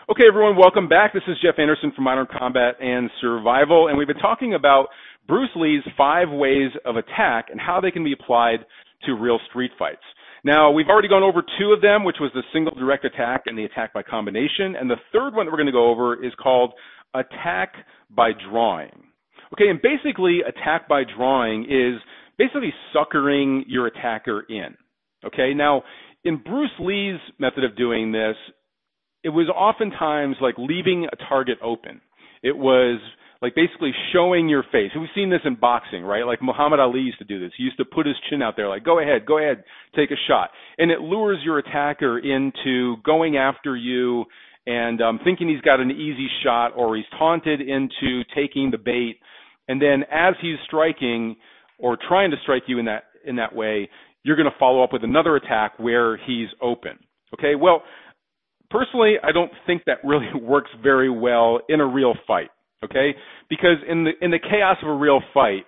Okay, 0.08 0.28
everyone, 0.28 0.56
welcome 0.56 0.86
back. 0.86 1.12
This 1.12 1.24
is 1.26 1.36
Jeff 1.42 1.58
Anderson 1.58 1.90
from 1.96 2.04
Modern 2.04 2.28
Combat 2.38 2.76
and 2.80 3.10
Survival, 3.20 3.88
and 3.88 3.98
we've 3.98 4.06
been 4.06 4.18
talking 4.18 4.54
about 4.54 4.86
Bruce 5.26 5.50
Lee's 5.56 5.82
five 5.96 6.28
ways 6.30 6.70
of 6.84 6.94
attack 6.96 7.46
and 7.50 7.60
how 7.60 7.80
they 7.80 7.90
can 7.90 8.04
be 8.04 8.12
applied 8.12 8.64
to 9.06 9.14
real 9.14 9.40
street 9.48 9.72
fights. 9.78 10.02
Now, 10.44 10.70
we've 10.70 10.88
already 10.88 11.08
gone 11.08 11.22
over 11.22 11.42
two 11.58 11.72
of 11.72 11.80
them, 11.80 12.04
which 12.04 12.16
was 12.20 12.30
the 12.34 12.42
single 12.52 12.74
direct 12.74 13.06
attack 13.06 13.44
and 13.46 13.56
the 13.56 13.64
attack 13.64 13.94
by 13.94 14.02
combination, 14.02 14.76
and 14.78 14.90
the 14.90 14.96
third 15.10 15.34
one 15.34 15.46
that 15.46 15.50
we're 15.50 15.56
going 15.56 15.66
to 15.66 15.72
go 15.72 15.90
over 15.90 16.22
is 16.22 16.32
called 16.40 16.74
attack 17.14 17.72
by 18.10 18.30
drawing. 18.50 19.04
Okay, 19.54 19.68
and 19.68 19.80
basically, 19.80 20.40
attack 20.46 20.86
by 20.86 21.02
drawing 21.16 21.64
is 21.64 22.00
basically 22.36 22.74
suckering 22.92 23.64
your 23.66 23.86
attacker 23.86 24.44
in. 24.48 24.76
Okay, 25.24 25.54
now 25.54 25.82
in 26.24 26.36
Bruce 26.36 26.70
Lee's 26.78 27.20
method 27.38 27.64
of 27.64 27.76
doing 27.76 28.12
this, 28.12 28.36
it 29.22 29.30
was 29.30 29.48
oftentimes 29.48 30.36
like 30.42 30.56
leaving 30.58 31.06
a 31.10 31.16
target 31.28 31.58
open. 31.62 32.00
It 32.42 32.56
was 32.56 33.00
like 33.44 33.54
basically 33.54 33.92
showing 34.14 34.48
your 34.48 34.64
face. 34.72 34.90
We've 34.98 35.06
seen 35.14 35.28
this 35.28 35.42
in 35.44 35.56
boxing, 35.56 36.02
right? 36.02 36.24
Like 36.24 36.40
Muhammad 36.40 36.80
Ali 36.80 37.00
used 37.00 37.18
to 37.18 37.24
do 37.24 37.38
this. 37.38 37.52
He 37.58 37.64
used 37.64 37.76
to 37.76 37.84
put 37.84 38.06
his 38.06 38.16
chin 38.30 38.40
out 38.40 38.54
there, 38.56 38.70
like, 38.70 38.84
go 38.84 39.00
ahead, 39.00 39.26
go 39.26 39.36
ahead, 39.36 39.64
take 39.94 40.10
a 40.10 40.16
shot. 40.26 40.48
And 40.78 40.90
it 40.90 41.02
lures 41.02 41.40
your 41.44 41.58
attacker 41.58 42.18
into 42.18 42.96
going 43.04 43.36
after 43.36 43.76
you 43.76 44.24
and 44.66 45.02
um, 45.02 45.20
thinking 45.24 45.46
he's 45.46 45.60
got 45.60 45.78
an 45.78 45.90
easy 45.90 46.26
shot 46.42 46.68
or 46.74 46.96
he's 46.96 47.04
taunted 47.18 47.60
into 47.60 48.22
taking 48.34 48.70
the 48.70 48.78
bait. 48.78 49.18
And 49.68 49.78
then 49.78 50.04
as 50.10 50.32
he's 50.40 50.56
striking 50.64 51.36
or 51.78 51.98
trying 52.08 52.30
to 52.30 52.38
strike 52.44 52.62
you 52.66 52.78
in 52.78 52.86
that 52.86 53.04
in 53.26 53.36
that 53.36 53.54
way, 53.54 53.90
you're 54.22 54.36
going 54.36 54.50
to 54.50 54.58
follow 54.58 54.82
up 54.82 54.90
with 54.90 55.04
another 55.04 55.36
attack 55.36 55.78
where 55.78 56.16
he's 56.16 56.48
open. 56.62 56.98
Okay, 57.38 57.56
well, 57.56 57.82
personally, 58.70 59.16
I 59.22 59.32
don't 59.32 59.52
think 59.66 59.82
that 59.84 59.98
really 60.02 60.28
works 60.34 60.70
very 60.82 61.10
well 61.10 61.60
in 61.68 61.80
a 61.80 61.86
real 61.86 62.14
fight. 62.26 62.48
Okay, 62.84 63.14
because 63.48 63.78
in 63.88 64.04
the 64.04 64.12
in 64.20 64.30
the 64.30 64.38
chaos 64.38 64.76
of 64.82 64.88
a 64.88 64.94
real 64.94 65.20
fight, 65.32 65.64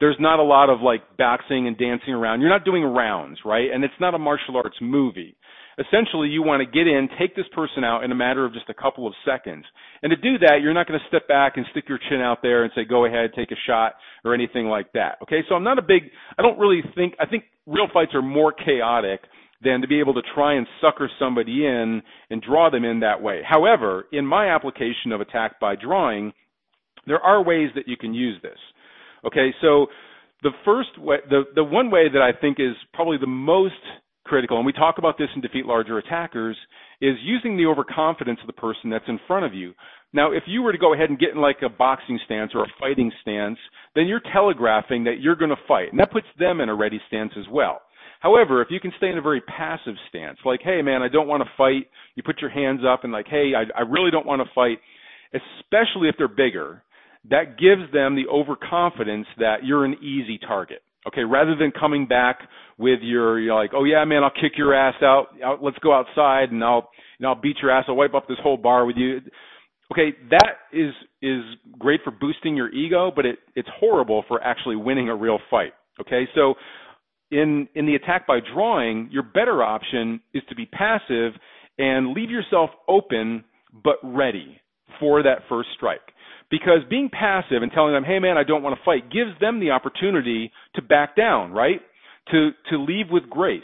there's 0.00 0.16
not 0.18 0.38
a 0.38 0.42
lot 0.42 0.70
of 0.70 0.80
like 0.80 1.02
boxing 1.18 1.66
and 1.66 1.76
dancing 1.76 2.14
around. 2.14 2.40
You're 2.40 2.50
not 2.50 2.64
doing 2.64 2.82
rounds, 2.82 3.38
right? 3.44 3.70
And 3.72 3.84
it's 3.84 3.94
not 4.00 4.14
a 4.14 4.18
martial 4.18 4.56
arts 4.56 4.76
movie. 4.80 5.36
Essentially, 5.78 6.28
you 6.28 6.42
want 6.42 6.60
to 6.60 6.66
get 6.66 6.86
in, 6.86 7.08
take 7.18 7.34
this 7.36 7.46
person 7.54 7.84
out 7.84 8.04
in 8.04 8.12
a 8.12 8.14
matter 8.14 8.44
of 8.44 8.52
just 8.52 8.68
a 8.68 8.74
couple 8.74 9.06
of 9.06 9.14
seconds. 9.24 9.64
And 10.02 10.10
to 10.10 10.16
do 10.16 10.38
that, 10.38 10.60
you're 10.62 10.74
not 10.74 10.86
going 10.86 10.98
to 11.00 11.06
step 11.08 11.26
back 11.26 11.56
and 11.56 11.64
stick 11.70 11.84
your 11.88 11.98
chin 12.08 12.20
out 12.20 12.38
there 12.42 12.64
and 12.64 12.72
say, 12.74 12.84
go 12.84 13.06
ahead, 13.06 13.30
take 13.34 13.50
a 13.50 13.60
shot 13.66 13.94
or 14.24 14.34
anything 14.34 14.66
like 14.66 14.92
that. 14.92 15.16
Okay, 15.22 15.40
so 15.48 15.54
I'm 15.54 15.64
not 15.64 15.78
a 15.78 15.82
big, 15.82 16.02
I 16.36 16.42
don't 16.42 16.58
really 16.58 16.82
think, 16.94 17.14
I 17.18 17.24
think 17.24 17.44
real 17.66 17.86
fights 17.92 18.12
are 18.14 18.20
more 18.20 18.52
chaotic 18.52 19.20
than 19.62 19.80
to 19.80 19.88
be 19.88 20.00
able 20.00 20.14
to 20.14 20.22
try 20.34 20.54
and 20.54 20.66
sucker 20.80 21.08
somebody 21.18 21.64
in 21.64 22.02
and 22.30 22.42
draw 22.42 22.68
them 22.70 22.84
in 22.84 23.00
that 23.00 23.22
way. 23.22 23.40
However, 23.48 24.04
in 24.12 24.26
my 24.26 24.54
application 24.54 25.12
of 25.12 25.20
attack 25.20 25.60
by 25.60 25.76
drawing, 25.76 26.32
there 27.06 27.20
are 27.20 27.42
ways 27.42 27.70
that 27.74 27.88
you 27.88 27.96
can 27.96 28.14
use 28.14 28.40
this. 28.42 28.58
Okay, 29.26 29.52
so 29.60 29.86
the 30.42 30.50
first 30.64 30.98
way, 30.98 31.18
the, 31.28 31.42
the 31.54 31.64
one 31.64 31.90
way 31.90 32.08
that 32.12 32.22
I 32.22 32.38
think 32.38 32.58
is 32.58 32.74
probably 32.94 33.18
the 33.18 33.26
most 33.26 33.74
critical, 34.24 34.56
and 34.56 34.66
we 34.66 34.72
talk 34.72 34.96
about 34.98 35.18
this 35.18 35.28
in 35.34 35.40
Defeat 35.40 35.66
Larger 35.66 35.98
Attackers, 35.98 36.56
is 37.00 37.16
using 37.22 37.56
the 37.56 37.66
overconfidence 37.66 38.38
of 38.40 38.46
the 38.46 38.52
person 38.52 38.90
that's 38.90 39.04
in 39.08 39.18
front 39.26 39.44
of 39.44 39.54
you. 39.54 39.74
Now, 40.12 40.32
if 40.32 40.44
you 40.46 40.62
were 40.62 40.72
to 40.72 40.78
go 40.78 40.94
ahead 40.94 41.08
and 41.10 41.18
get 41.18 41.30
in 41.30 41.40
like 41.40 41.58
a 41.64 41.68
boxing 41.68 42.18
stance 42.24 42.52
or 42.54 42.64
a 42.64 42.72
fighting 42.78 43.12
stance, 43.22 43.58
then 43.94 44.06
you're 44.06 44.22
telegraphing 44.32 45.04
that 45.04 45.20
you're 45.20 45.36
going 45.36 45.50
to 45.50 45.66
fight, 45.68 45.90
and 45.90 46.00
that 46.00 46.12
puts 46.12 46.26
them 46.38 46.60
in 46.60 46.68
a 46.68 46.74
ready 46.74 47.00
stance 47.08 47.32
as 47.38 47.46
well. 47.50 47.80
However, 48.20 48.60
if 48.60 48.68
you 48.70 48.80
can 48.80 48.92
stay 48.98 49.08
in 49.08 49.18
a 49.18 49.22
very 49.22 49.40
passive 49.40 49.94
stance, 50.08 50.38
like, 50.44 50.60
hey 50.62 50.82
man, 50.82 51.02
I 51.02 51.08
don't 51.08 51.28
want 51.28 51.42
to 51.42 51.50
fight, 51.56 51.88
you 52.14 52.22
put 52.22 52.40
your 52.40 52.50
hands 52.50 52.80
up 52.86 53.04
and 53.04 53.12
like, 53.12 53.26
hey, 53.28 53.52
I, 53.56 53.80
I 53.80 53.82
really 53.82 54.10
don't 54.10 54.26
want 54.26 54.42
to 54.42 54.54
fight, 54.54 54.78
especially 55.32 56.08
if 56.08 56.16
they're 56.18 56.28
bigger, 56.28 56.82
that 57.28 57.58
gives 57.58 57.92
them 57.92 58.16
the 58.16 58.26
overconfidence 58.30 59.26
that 59.38 59.64
you're 59.64 59.84
an 59.84 59.96
easy 60.02 60.38
target. 60.38 60.82
Okay, 61.06 61.24
rather 61.24 61.56
than 61.56 61.70
coming 61.70 62.06
back 62.06 62.40
with 62.78 63.00
your, 63.02 63.38
you're 63.38 63.54
like, 63.54 63.70
oh 63.74 63.84
yeah, 63.84 64.04
man, 64.04 64.22
I'll 64.22 64.30
kick 64.30 64.52
your 64.56 64.74
ass 64.74 64.94
out. 65.02 65.28
let's 65.62 65.78
go 65.78 65.94
outside 65.94 66.50
and 66.50 66.62
I'll, 66.62 66.90
know, 67.20 67.28
I'll 67.28 67.40
beat 67.40 67.56
your 67.62 67.70
ass. 67.70 67.84
I'll 67.88 67.96
wipe 67.96 68.14
up 68.14 68.26
this 68.28 68.38
whole 68.42 68.56
bar 68.56 68.84
with 68.86 68.96
you. 68.96 69.20
Okay, 69.92 70.16
that 70.30 70.54
is 70.72 70.92
is 71.20 71.42
great 71.78 72.00
for 72.04 72.12
boosting 72.12 72.56
your 72.56 72.70
ego, 72.70 73.10
but 73.14 73.26
it 73.26 73.38
it's 73.56 73.68
horrible 73.78 74.24
for 74.28 74.42
actually 74.42 74.76
winning 74.76 75.08
a 75.08 75.16
real 75.16 75.38
fight. 75.50 75.72
Okay, 76.00 76.28
so 76.34 76.54
in 77.30 77.68
in 77.74 77.86
the 77.86 77.96
attack 77.96 78.26
by 78.26 78.38
drawing, 78.54 79.08
your 79.10 79.24
better 79.24 79.62
option 79.62 80.20
is 80.32 80.42
to 80.48 80.54
be 80.54 80.66
passive 80.66 81.32
and 81.78 82.12
leave 82.12 82.30
yourself 82.30 82.70
open 82.88 83.44
but 83.84 83.96
ready 84.02 84.60
for 85.00 85.22
that 85.22 85.38
first 85.48 85.68
strike. 85.76 86.00
Because 86.50 86.80
being 86.88 87.08
passive 87.08 87.62
and 87.62 87.70
telling 87.72 87.94
them, 87.94 88.04
"Hey 88.04 88.18
man, 88.18 88.36
I 88.36 88.44
don't 88.44 88.62
want 88.62 88.76
to 88.76 88.84
fight," 88.84 89.10
gives 89.10 89.38
them 89.40 89.60
the 89.60 89.70
opportunity 89.70 90.50
to 90.74 90.82
back 90.82 91.14
down, 91.16 91.52
right? 91.52 91.80
to 92.30 92.50
to 92.70 92.78
leave 92.78 93.06
with 93.10 93.28
grace. 93.28 93.62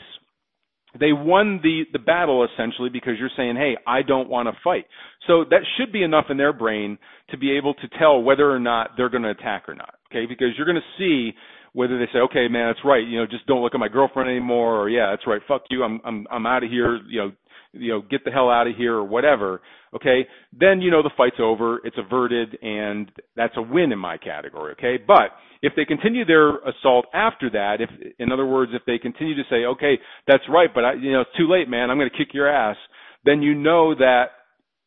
They 0.99 1.12
won 1.12 1.61
the 1.62 1.83
the 1.92 1.99
battle 1.99 2.44
essentially 2.44 2.88
because 2.88 3.14
you're 3.18 3.31
saying, 3.37 3.57
"Hey, 3.57 3.77
I 3.87 4.03
don't 4.03 4.29
want 4.29 4.49
to 4.49 4.57
fight." 4.64 4.87
So 5.27 5.44
that 5.44 5.61
should 5.77 5.92
be 5.92 6.03
enough 6.03 6.27
in 6.31 6.37
their 6.37 6.53
brain 6.53 6.99
to 7.31 7.37
be 7.37 7.53
able 7.57 7.75
to 7.75 7.88
tell 7.99 8.22
whether 8.22 8.51
or 8.51 8.59
not 8.59 8.96
they're 8.96 9.11
going 9.11 9.25
to 9.25 9.31
attack 9.31 9.68
or 9.68 9.75
not. 9.75 9.94
Okay, 10.11 10.27
because 10.27 10.49
you're 10.57 10.66
going 10.66 10.81
to 10.81 10.99
see 10.99 11.37
whether 11.75 11.99
they 11.99 12.11
say, 12.12 12.20
"Okay, 12.20 12.49
man, 12.49 12.68
that's 12.68 12.85
right. 12.85 13.07
You 13.07 13.18
know, 13.18 13.27
just 13.27 13.46
don't 13.46 13.62
look 13.62 13.75
at 13.75 13.81
my 13.81 13.88
girlfriend 13.88 14.31
anymore," 14.31 14.81
or 14.81 14.88
"Yeah, 14.88 15.11
that's 15.11 15.27
right. 15.27 15.42
Fuck 15.46 15.64
you. 15.70 15.83
I'm 15.85 16.01
I'm 16.05 16.27
I'm 16.31 16.46
out 16.46 16.64
of 16.64 16.70
here." 16.70 16.96
You 17.09 17.20
know, 17.20 17.33
you 17.79 17.93
know, 17.93 18.03
get 18.03 18.25
the 18.25 18.31
hell 18.31 18.51
out 18.51 18.67
of 18.67 18.77
here 18.77 18.95
or 18.95 19.05
whatever. 19.05 19.61
Okay, 19.95 20.27
then 20.59 20.81
you 20.81 20.91
know 20.91 21.03
the 21.03 21.11
fight's 21.17 21.37
over. 21.41 21.81
It's 21.85 21.97
averted, 21.99 22.59
and 22.62 23.11
that's 23.37 23.55
a 23.57 23.62
win 23.62 23.93
in 23.93 23.99
my 23.99 24.19
category. 24.19 24.73
Okay, 24.73 25.03
but 25.05 25.31
if 25.62 25.73
they 25.77 25.85
continue 25.85 26.25
their 26.25 26.57
assault 26.59 27.07
after 27.15 27.49
that, 27.51 27.77
if 27.81 27.91
in 28.19 28.33
other 28.33 28.47
words, 28.47 28.73
if 28.75 28.83
they 28.87 28.99
continue 28.99 29.35
to 29.35 29.45
say, 29.49 29.65
"Okay, 29.65 29.99
that's 30.27 30.45
right," 30.49 30.71
but 30.75 30.85
I, 30.85 30.93
you 30.95 31.12
know, 31.12 31.23
it's 31.23 31.37
too 31.37 31.49
late, 31.49 31.69
man. 31.69 31.91
I'm 31.91 31.99
going 31.99 32.11
to 32.11 32.17
kick 32.17 32.35
your 32.35 32.49
ass. 32.49 32.77
Then 33.25 33.43
you 33.43 33.55
know 33.55 33.95
that 33.95 34.27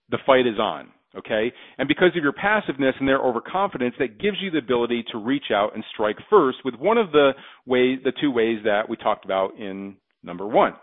the 0.09 0.19
fight 0.25 0.47
is 0.47 0.59
on. 0.59 0.89
Okay, 1.17 1.51
and 1.79 1.87
because 1.87 2.09
of 2.15 2.21
your 2.21 2.33
passiveness 2.33 2.93
and 2.99 3.07
their 3.07 3.19
overconfidence, 3.19 3.95
that 3.97 4.19
gives 4.19 4.37
you 4.39 4.51
the 4.51 4.59
ability 4.59 5.03
to 5.11 5.17
reach 5.17 5.45
out 5.51 5.73
and 5.73 5.83
strike 5.91 6.17
first 6.29 6.59
with 6.63 6.75
one 6.75 6.99
of 6.99 7.11
the 7.11 7.31
ways, 7.65 7.97
the 8.03 8.13
two 8.21 8.31
ways 8.31 8.59
that 8.63 8.87
we 8.87 8.95
talked 8.95 9.25
about 9.25 9.57
in 9.57 9.95
number 10.23 10.45
one. 10.45 10.73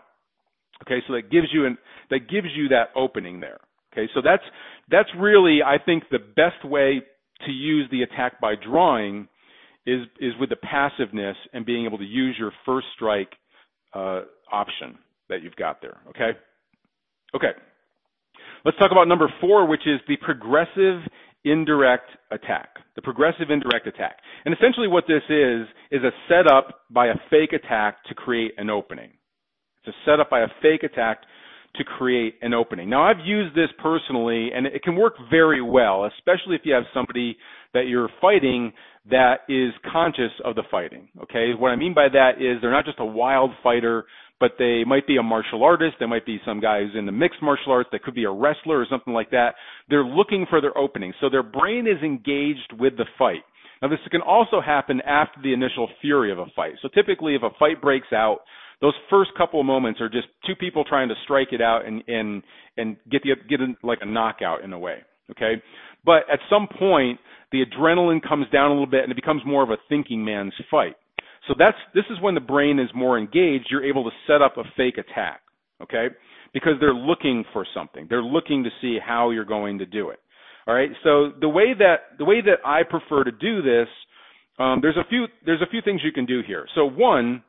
Okay, 0.83 1.03
so 1.07 1.13
that 1.13 1.31
gives 1.31 1.47
you 1.51 1.65
an 1.65 1.77
that 2.09 2.29
gives 2.29 2.47
you 2.55 2.69
that 2.69 2.89
opening 2.95 3.39
there. 3.39 3.59
Okay, 3.93 4.09
so 4.13 4.21
that's 4.23 4.43
that's 4.89 5.09
really 5.17 5.59
I 5.65 5.77
think 5.83 6.03
the 6.11 6.19
best 6.19 6.63
way 6.63 7.01
to 7.45 7.51
use 7.51 7.89
the 7.91 8.03
attack 8.03 8.39
by 8.39 8.53
drawing 8.55 9.27
is 9.85 10.01
is 10.19 10.33
with 10.39 10.49
the 10.49 10.55
passiveness 10.55 11.37
and 11.53 11.65
being 11.65 11.85
able 11.85 11.97
to 11.97 12.05
use 12.05 12.35
your 12.37 12.51
first 12.65 12.87
strike 12.95 13.31
uh, 13.93 14.21
option 14.51 14.97
that 15.29 15.41
you've 15.41 15.55
got 15.55 15.81
there. 15.81 15.97
Okay, 16.09 16.37
okay. 17.35 17.51
Let's 18.65 18.77
talk 18.77 18.91
about 18.91 19.07
number 19.07 19.31
four, 19.39 19.67
which 19.67 19.85
is 19.85 19.99
the 20.07 20.17
progressive 20.17 21.01
indirect 21.45 22.09
attack. 22.31 22.69
The 22.95 23.01
progressive 23.01 23.49
indirect 23.49 23.87
attack. 23.87 24.17
And 24.45 24.53
essentially 24.53 24.87
what 24.87 25.05
this 25.07 25.23
is, 25.29 25.67
is 25.91 26.03
a 26.03 26.11
setup 26.27 26.81
by 26.89 27.07
a 27.07 27.15
fake 27.29 27.53
attack 27.53 28.03
to 28.05 28.15
create 28.15 28.53
an 28.57 28.69
opening. 28.69 29.11
It's 29.87 29.95
a 29.95 30.11
setup 30.11 30.29
by 30.29 30.41
a 30.41 30.47
fake 30.61 30.83
attack 30.83 31.21
to 31.75 31.83
create 31.83 32.35
an 32.41 32.53
opening. 32.53 32.89
Now 32.89 33.03
I've 33.03 33.23
used 33.23 33.55
this 33.55 33.69
personally 33.81 34.49
and 34.53 34.65
it 34.65 34.83
can 34.83 34.95
work 34.95 35.13
very 35.29 35.61
well, 35.61 36.05
especially 36.05 36.55
if 36.55 36.61
you 36.63 36.73
have 36.73 36.83
somebody 36.93 37.37
that 37.73 37.87
you're 37.87 38.09
fighting 38.19 38.73
that 39.09 39.41
is 39.47 39.71
conscious 39.91 40.31
of 40.43 40.55
the 40.55 40.63
fighting. 40.69 41.07
Okay? 41.23 41.51
What 41.57 41.69
I 41.69 41.75
mean 41.75 41.93
by 41.93 42.07
that 42.09 42.41
is 42.41 42.61
they're 42.61 42.71
not 42.71 42.85
just 42.85 42.99
a 42.99 43.05
wild 43.05 43.51
fighter, 43.63 44.05
but 44.39 44.51
they 44.59 44.83
might 44.85 45.07
be 45.07 45.17
a 45.17 45.23
martial 45.23 45.63
artist, 45.63 45.95
they 45.99 46.05
might 46.05 46.25
be 46.25 46.39
some 46.45 46.59
guy 46.59 46.81
who's 46.81 46.95
in 46.97 47.05
the 47.05 47.11
mixed 47.11 47.41
martial 47.41 47.71
arts, 47.71 47.89
they 47.91 47.99
could 47.99 48.15
be 48.15 48.25
a 48.25 48.31
wrestler 48.31 48.79
or 48.79 48.87
something 48.89 49.13
like 49.13 49.31
that. 49.31 49.55
They're 49.89 50.05
looking 50.05 50.45
for 50.49 50.61
their 50.61 50.77
opening. 50.77 51.13
So 51.21 51.29
their 51.29 51.43
brain 51.43 51.87
is 51.87 52.01
engaged 52.03 52.73
with 52.77 52.97
the 52.97 53.05
fight. 53.17 53.43
Now 53.81 53.87
this 53.87 53.99
can 54.09 54.21
also 54.21 54.59
happen 54.61 55.01
after 55.01 55.41
the 55.41 55.53
initial 55.53 55.87
fury 56.01 56.31
of 56.31 56.39
a 56.39 56.45
fight. 56.55 56.73
So 56.81 56.89
typically 56.93 57.35
if 57.35 57.43
a 57.43 57.49
fight 57.59 57.81
breaks 57.81 58.11
out, 58.11 58.39
those 58.81 58.93
first 59.09 59.31
couple 59.37 59.59
of 59.59 59.65
moments 59.65 60.01
are 60.01 60.09
just 60.09 60.27
two 60.45 60.55
people 60.55 60.83
trying 60.83 61.09
to 61.09 61.15
strike 61.23 61.49
it 61.51 61.61
out 61.61 61.85
and 61.85 62.03
and 62.07 62.43
and 62.77 62.97
get 63.09 63.23
the 63.23 63.31
get 63.49 63.61
in, 63.61 63.75
like 63.83 63.99
a 64.01 64.05
knockout 64.05 64.63
in 64.63 64.73
a 64.73 64.79
way. 64.79 64.99
Okay, 65.31 65.61
but 66.05 66.23
at 66.31 66.39
some 66.49 66.67
point 66.67 67.19
the 67.51 67.63
adrenaline 67.65 68.21
comes 68.27 68.45
down 68.51 68.67
a 68.71 68.73
little 68.73 68.85
bit 68.85 69.03
and 69.03 69.11
it 69.11 69.15
becomes 69.15 69.41
more 69.45 69.63
of 69.63 69.69
a 69.69 69.77
thinking 69.89 70.23
man's 70.23 70.53
fight. 70.69 70.95
So 71.47 71.53
that's 71.57 71.77
this 71.93 72.05
is 72.09 72.21
when 72.21 72.35
the 72.35 72.41
brain 72.41 72.79
is 72.79 72.89
more 72.93 73.17
engaged. 73.17 73.67
You're 73.69 73.85
able 73.85 74.03
to 74.03 74.11
set 74.27 74.41
up 74.41 74.57
a 74.57 74.63
fake 74.75 74.97
attack. 74.97 75.41
Okay, 75.81 76.07
because 76.53 76.73
they're 76.79 76.93
looking 76.93 77.43
for 77.53 77.65
something. 77.73 78.07
They're 78.09 78.23
looking 78.23 78.63
to 78.63 78.69
see 78.81 78.97
how 79.03 79.29
you're 79.29 79.45
going 79.45 79.79
to 79.79 79.85
do 79.85 80.09
it. 80.09 80.19
All 80.67 80.73
right. 80.73 80.89
So 81.03 81.31
the 81.39 81.49
way 81.49 81.73
that 81.77 82.17
the 82.17 82.25
way 82.25 82.41
that 82.41 82.59
I 82.65 82.83
prefer 82.83 83.23
to 83.23 83.31
do 83.31 83.61
this, 83.61 83.87
um, 84.59 84.79
there's 84.81 84.97
a 84.97 85.07
few 85.07 85.27
there's 85.45 85.61
a 85.61 85.69
few 85.69 85.81
things 85.81 86.01
you 86.03 86.11
can 86.11 86.25
do 86.25 86.41
here. 86.45 86.67
So 86.75 86.85
one 86.85 87.43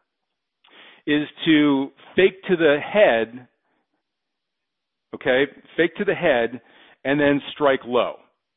is 1.08 1.26
to 1.46 1.88
fake 2.14 2.42
to 2.48 2.56
the 2.56 2.76
head, 2.84 3.48
okay, 5.14 5.44
fake 5.74 5.96
to 5.96 6.04
the 6.04 6.14
head, 6.14 6.60
and 7.02 7.18
then 7.18 7.40
strike 7.54 7.80
low. 7.86 8.16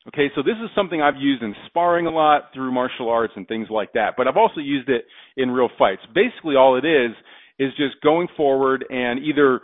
Okay, 0.10 0.30
so 0.36 0.42
this 0.44 0.58
is 0.62 0.70
something 0.76 1.02
I've 1.02 1.16
used 1.16 1.44
in 1.44 1.56
sparring 1.68 2.08
a 2.08 2.12
lot 2.12 2.50
through 2.54 2.74
martial 2.74 3.08
arts 3.08 3.34
and 3.38 3.48
things 3.48 3.68
like 3.70 3.94
that, 3.94 4.16
but 4.18 4.28
I've 4.28 4.36
also 4.36 4.60
used 4.60 4.90
it 4.90 5.06
in 5.38 5.50
real 5.50 5.70
fights. 5.80 6.02
Basically, 6.14 6.56
all 6.56 6.76
it 6.76 6.86
is 6.86 7.12
is 7.58 7.70
just 7.78 8.02
going 8.04 8.28
forward 8.36 8.84
and 8.90 9.24
either 9.24 9.62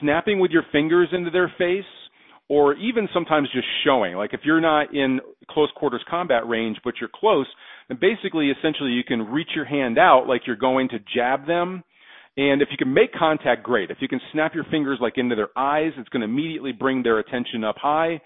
snapping 0.00 0.38
with 0.38 0.50
your 0.50 0.62
fingers 0.72 1.08
into 1.12 1.30
their 1.30 1.52
face 1.58 1.84
or 2.48 2.74
even 2.74 3.08
sometimes 3.12 3.50
just 3.52 3.66
showing. 3.84 4.14
Like 4.14 4.32
if 4.32 4.40
you're 4.44 4.60
not 4.60 4.94
in 4.94 5.20
close 5.50 5.68
quarters 5.76 6.04
combat 6.08 6.48
range, 6.48 6.78
but 6.84 6.94
you're 7.00 7.10
close, 7.12 7.46
then 7.88 7.98
basically, 8.00 8.50
essentially, 8.50 8.92
you 8.92 9.04
can 9.04 9.26
reach 9.26 9.50
your 9.54 9.66
hand 9.66 9.98
out 9.98 10.26
like 10.26 10.42
you're 10.46 10.56
going 10.56 10.88
to 10.90 10.98
jab 11.14 11.46
them 11.46 11.82
and 12.38 12.62
if 12.62 12.68
you 12.70 12.76
can 12.76 12.94
make 12.94 13.12
contact, 13.12 13.64
great. 13.64 13.90
If 13.90 13.98
you 14.00 14.06
can 14.06 14.20
snap 14.32 14.54
your 14.54 14.62
fingers 14.70 14.98
like 15.02 15.14
into 15.18 15.34
their 15.34 15.48
eyes, 15.56 15.90
it's 15.98 16.08
going 16.08 16.20
to 16.20 16.28
immediately 16.28 16.70
bring 16.70 17.02
their 17.02 17.18
attention 17.18 17.64
up 17.64 17.74
high. 17.76 18.20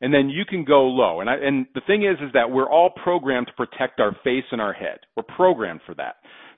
And 0.00 0.12
then 0.12 0.28
you 0.28 0.44
can 0.44 0.64
go 0.64 0.82
low. 0.82 1.20
And 1.20 1.30
I, 1.30 1.34
and 1.36 1.66
the 1.76 1.80
thing 1.86 2.02
is, 2.02 2.16
is 2.20 2.32
that 2.34 2.50
we're 2.50 2.68
all 2.68 2.90
programmed 2.90 3.46
to 3.46 3.52
protect 3.52 4.00
our 4.00 4.16
face 4.24 4.42
and 4.50 4.60
our 4.60 4.72
head. 4.72 4.98
We're 5.16 5.22
programmed 5.22 5.78
for 5.86 5.94
that. 5.94 6.16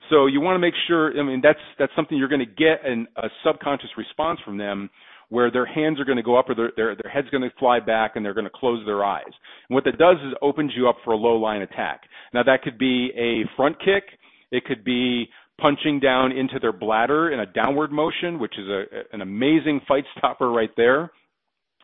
So 0.09 0.25
you 0.25 0.41
want 0.41 0.55
to 0.55 0.59
make 0.59 0.73
sure, 0.87 1.17
I 1.19 1.23
mean, 1.23 1.41
that's, 1.43 1.59
that's 1.77 1.91
something 1.95 2.17
you're 2.17 2.27
going 2.27 2.39
to 2.39 2.45
get 2.47 2.83
an, 2.83 3.07
a 3.17 3.27
subconscious 3.45 3.91
response 3.99 4.39
from 4.43 4.57
them 4.57 4.89
where 5.29 5.51
their 5.51 5.65
hands 5.67 5.99
are 5.99 6.05
going 6.05 6.17
to 6.17 6.23
go 6.23 6.39
up 6.39 6.49
or 6.49 6.55
their, 6.55 6.71
their, 6.75 6.95
their 6.95 7.11
head's 7.11 7.29
going 7.29 7.43
to 7.43 7.51
fly 7.59 7.79
back 7.79 8.15
and 8.15 8.25
they're 8.25 8.33
going 8.33 8.45
to 8.45 8.51
close 8.53 8.83
their 8.87 9.03
eyes. 9.03 9.23
And 9.69 9.75
what 9.75 9.83
that 9.83 9.99
does 9.99 10.17
is 10.25 10.33
opens 10.41 10.71
you 10.75 10.89
up 10.89 10.97
for 11.03 11.13
a 11.13 11.17
low 11.17 11.35
line 11.35 11.61
attack. 11.61 12.01
Now 12.33 12.41
that 12.41 12.63
could 12.63 12.79
be 12.79 13.11
a 13.15 13.47
front 13.55 13.77
kick. 13.77 14.05
It 14.51 14.65
could 14.65 14.83
be 14.83 15.27
punching 15.59 15.99
down 15.99 16.31
into 16.31 16.59
their 16.59 16.73
bladder 16.73 17.31
in 17.31 17.39
a 17.39 17.45
downward 17.45 17.91
motion, 17.91 18.39
which 18.39 18.53
is 18.57 18.67
a, 18.67 18.83
an 19.13 19.21
amazing 19.21 19.81
fight 19.87 20.03
stopper 20.17 20.51
right 20.51 20.71
there. 20.75 21.11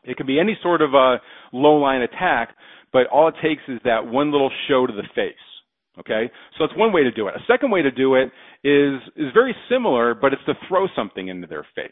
It 0.04 0.18
can 0.18 0.26
be 0.26 0.40
any 0.40 0.58
sort 0.62 0.82
of 0.82 0.94
a 0.94 1.22
low 1.54 1.76
line 1.76 2.02
attack, 2.02 2.56
but 2.92 3.08
all 3.08 3.28
it 3.28 3.36
takes 3.42 3.62
is 3.68 3.80
that 3.86 4.06
one 4.06 4.32
little 4.32 4.52
show 4.68 4.88
to 4.88 4.94
the 4.94 5.04
face. 5.16 5.36
Okay, 6.00 6.32
so 6.58 6.66
that's 6.66 6.78
one 6.78 6.94
way 6.94 7.04
to 7.04 7.12
do 7.12 7.28
it. 7.28 7.36
A 7.36 7.44
second 7.52 7.70
way 7.70 7.82
to 7.82 7.92
do 7.92 8.16
it 8.16 8.32
is 8.64 9.02
is 9.18 9.28
very 9.34 9.54
similar, 9.70 10.16
but 10.16 10.32
it's 10.32 10.44
to 10.46 10.54
throw 10.68 10.88
something 10.96 11.28
into 11.28 11.48
their 11.48 11.68
face. 11.76 11.92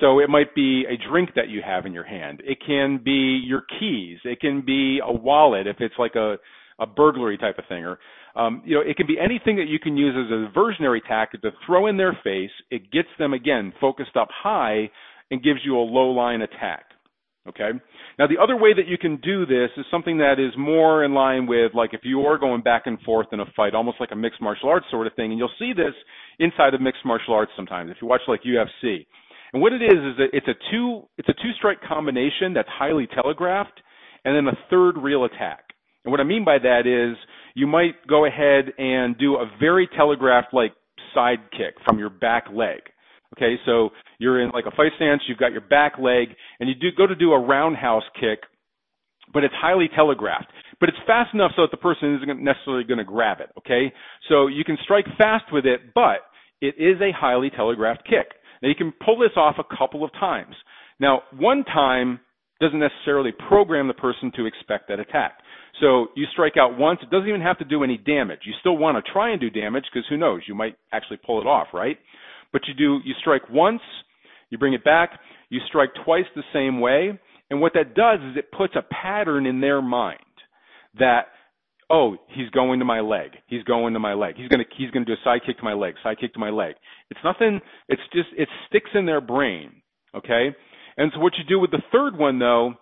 So 0.00 0.18
it 0.18 0.28
might 0.28 0.54
be 0.56 0.84
a 0.88 0.96
drink 1.08 1.30
that 1.36 1.48
you 1.48 1.62
have 1.64 1.86
in 1.86 1.92
your 1.92 2.04
hand. 2.04 2.42
It 2.44 2.58
can 2.66 3.00
be 3.02 3.40
your 3.44 3.62
keys. 3.78 4.18
It 4.24 4.40
can 4.40 4.62
be 4.66 5.00
a 5.04 5.12
wallet 5.12 5.68
if 5.68 5.76
it's 5.80 5.94
like 5.98 6.16
a 6.16 6.36
a 6.80 6.86
burglary 6.86 7.38
type 7.38 7.58
of 7.58 7.64
thing, 7.68 7.84
or 7.84 7.98
um, 8.38 8.62
you 8.64 8.76
know, 8.76 8.80
it 8.80 8.96
can 8.96 9.06
be 9.06 9.18
anything 9.18 9.56
that 9.56 9.66
you 9.66 9.80
can 9.80 9.96
use 9.96 10.14
as 10.16 10.30
a 10.30 10.56
diversionary 10.56 11.00
tactic 11.06 11.42
to 11.42 11.50
throw 11.66 11.88
in 11.88 11.96
their 11.96 12.16
face. 12.22 12.50
It 12.70 12.90
gets 12.92 13.08
them 13.18 13.34
again 13.34 13.72
focused 13.80 14.16
up 14.16 14.28
high 14.32 14.90
and 15.30 15.42
gives 15.42 15.60
you 15.64 15.76
a 15.76 15.82
low 15.82 16.10
line 16.10 16.42
attack. 16.42 16.84
Okay. 17.48 17.70
Now 18.18 18.26
the 18.26 18.38
other 18.40 18.56
way 18.56 18.74
that 18.74 18.86
you 18.86 18.98
can 18.98 19.16
do 19.16 19.46
this 19.46 19.70
is 19.76 19.86
something 19.90 20.18
that 20.18 20.38
is 20.38 20.52
more 20.58 21.04
in 21.04 21.14
line 21.14 21.46
with 21.46 21.72
like 21.74 21.94
if 21.94 22.00
you 22.04 22.20
are 22.22 22.38
going 22.38 22.62
back 22.62 22.82
and 22.86 23.00
forth 23.00 23.28
in 23.32 23.40
a 23.40 23.46
fight, 23.56 23.74
almost 23.74 23.98
like 24.00 24.10
a 24.12 24.16
mixed 24.16 24.40
martial 24.40 24.68
arts 24.68 24.86
sort 24.90 25.06
of 25.06 25.14
thing, 25.14 25.30
and 25.30 25.38
you'll 25.38 25.50
see 25.58 25.72
this 25.72 25.94
inside 26.38 26.74
of 26.74 26.80
mixed 26.80 27.04
martial 27.04 27.34
arts 27.34 27.52
sometimes 27.56 27.90
if 27.90 27.96
you 28.00 28.06
watch 28.06 28.20
like 28.28 28.42
UFC. 28.42 29.06
And 29.52 29.62
what 29.62 29.72
it 29.72 29.82
is 29.82 29.98
is 29.98 30.16
that 30.18 30.28
it's 30.32 30.46
a 30.46 30.54
two 30.70 31.08
it's 31.16 31.28
a 31.28 31.34
two 31.34 31.52
strike 31.56 31.78
combination 31.80 32.52
that's 32.54 32.68
highly 32.68 33.08
telegraphed, 33.14 33.80
and 34.24 34.36
then 34.36 34.52
a 34.52 34.58
third 34.68 34.98
real 34.98 35.24
attack. 35.24 35.67
And 36.08 36.10
what 36.10 36.20
I 36.20 36.24
mean 36.24 36.42
by 36.42 36.56
that 36.56 36.86
is 36.86 37.18
you 37.52 37.66
might 37.66 38.06
go 38.06 38.24
ahead 38.24 38.72
and 38.78 39.18
do 39.18 39.34
a 39.34 39.44
very 39.60 39.86
telegraphed 39.94 40.54
like 40.54 40.72
side 41.14 41.50
kick 41.50 41.74
from 41.84 41.98
your 41.98 42.08
back 42.08 42.46
leg. 42.50 42.78
Okay, 43.36 43.56
so 43.66 43.90
you're 44.18 44.40
in 44.40 44.48
like 44.54 44.64
a 44.64 44.70
fight 44.70 44.92
stance, 44.96 45.20
you've 45.28 45.36
got 45.36 45.52
your 45.52 45.60
back 45.60 45.98
leg, 45.98 46.28
and 46.60 46.68
you 46.70 46.74
do 46.74 46.88
go 46.96 47.06
to 47.06 47.14
do 47.14 47.34
a 47.34 47.38
roundhouse 47.38 48.04
kick, 48.14 48.38
but 49.34 49.44
it's 49.44 49.52
highly 49.60 49.90
telegraphed. 49.94 50.48
But 50.80 50.88
it's 50.88 50.96
fast 51.06 51.34
enough 51.34 51.50
so 51.56 51.62
that 51.64 51.72
the 51.72 51.76
person 51.76 52.14
isn't 52.14 52.42
necessarily 52.42 52.84
going 52.84 52.96
to 52.96 53.04
grab 53.04 53.40
it. 53.40 53.50
Okay, 53.58 53.92
so 54.30 54.46
you 54.46 54.64
can 54.64 54.78
strike 54.84 55.04
fast 55.18 55.44
with 55.52 55.66
it, 55.66 55.92
but 55.94 56.24
it 56.62 56.76
is 56.78 56.98
a 57.02 57.12
highly 57.14 57.50
telegraphed 57.50 58.04
kick. 58.04 58.32
Now 58.62 58.70
you 58.70 58.74
can 58.74 58.94
pull 59.04 59.18
this 59.18 59.36
off 59.36 59.56
a 59.58 59.76
couple 59.76 60.04
of 60.04 60.12
times. 60.12 60.54
Now, 60.98 61.20
one 61.36 61.64
time 61.64 62.20
doesn't 62.60 62.78
necessarily 62.78 63.32
program 63.48 63.88
the 63.88 63.94
person 63.94 64.32
to 64.36 64.46
expect 64.46 64.88
that 64.88 64.98
attack. 64.98 65.38
So 65.80 66.08
you 66.16 66.26
strike 66.32 66.54
out 66.58 66.76
once, 66.76 67.00
it 67.02 67.10
doesn't 67.10 67.28
even 67.28 67.40
have 67.40 67.58
to 67.58 67.64
do 67.64 67.84
any 67.84 67.98
damage. 67.98 68.40
You 68.44 68.54
still 68.60 68.76
want 68.76 69.02
to 69.02 69.12
try 69.12 69.30
and 69.30 69.40
do 69.40 69.48
damage 69.48 69.84
because 69.92 70.06
who 70.08 70.16
knows, 70.16 70.42
you 70.48 70.54
might 70.54 70.76
actually 70.92 71.18
pull 71.24 71.40
it 71.40 71.46
off, 71.46 71.68
right? 71.72 71.98
But 72.52 72.62
you 72.66 72.74
do, 72.74 72.98
you 73.04 73.14
strike 73.20 73.48
once, 73.50 73.82
you 74.50 74.58
bring 74.58 74.74
it 74.74 74.84
back, 74.84 75.10
you 75.50 75.60
strike 75.68 75.90
twice 76.04 76.24
the 76.34 76.42
same 76.52 76.80
way, 76.80 77.18
and 77.50 77.60
what 77.60 77.72
that 77.74 77.94
does 77.94 78.18
is 78.30 78.36
it 78.36 78.50
puts 78.50 78.74
a 78.76 78.82
pattern 78.82 79.46
in 79.46 79.60
their 79.60 79.80
mind 79.80 80.18
that 80.98 81.26
oh, 81.90 82.16
he's 82.28 82.50
going 82.50 82.78
to 82.80 82.84
my 82.84 83.00
leg. 83.00 83.30
He's 83.46 83.62
going 83.62 83.94
to 83.94 84.00
my 84.00 84.14
leg. 84.14 84.34
He's 84.36 84.48
gonna 84.48 84.64
he's 84.76 84.90
gonna 84.90 85.04
do 85.04 85.12
a 85.12 85.24
side 85.24 85.40
kick 85.46 85.58
to 85.58 85.64
my 85.64 85.72
leg, 85.72 85.94
side 86.02 86.18
kick 86.20 86.34
to 86.34 86.38
my 86.38 86.50
leg. 86.50 86.74
It's 87.10 87.20
nothing. 87.24 87.60
It's 87.88 88.02
just 88.12 88.28
it 88.36 88.48
sticks 88.68 88.90
in 88.94 89.06
their 89.06 89.20
brain. 89.20 89.82
Okay. 90.14 90.54
And 90.98 91.12
so 91.14 91.20
what 91.20 91.32
you 91.38 91.44
do 91.48 91.58
with 91.58 91.70
the 91.70 91.82
third 91.90 92.18
one 92.18 92.38
though 92.38 92.74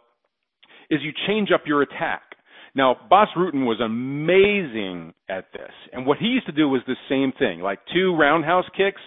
is 0.91 1.01
you 1.03 1.13
change 1.29 1.51
up 1.55 1.63
your 1.67 1.83
attack. 1.83 2.23
Now, 2.75 2.97
Bas 3.09 3.29
Rutten 3.37 3.65
was 3.65 3.81
amazing 3.81 5.15
at 5.31 5.47
this. 5.53 5.73
And 5.93 6.05
what 6.05 6.19
he 6.19 6.27
used 6.27 6.47
to 6.47 6.53
do 6.53 6.69
was 6.69 6.83
the 6.87 6.97
same 7.09 7.33
thing, 7.39 7.61
like 7.61 7.79
two 7.93 8.15
roundhouse 8.15 8.67
kicks. 8.77 9.01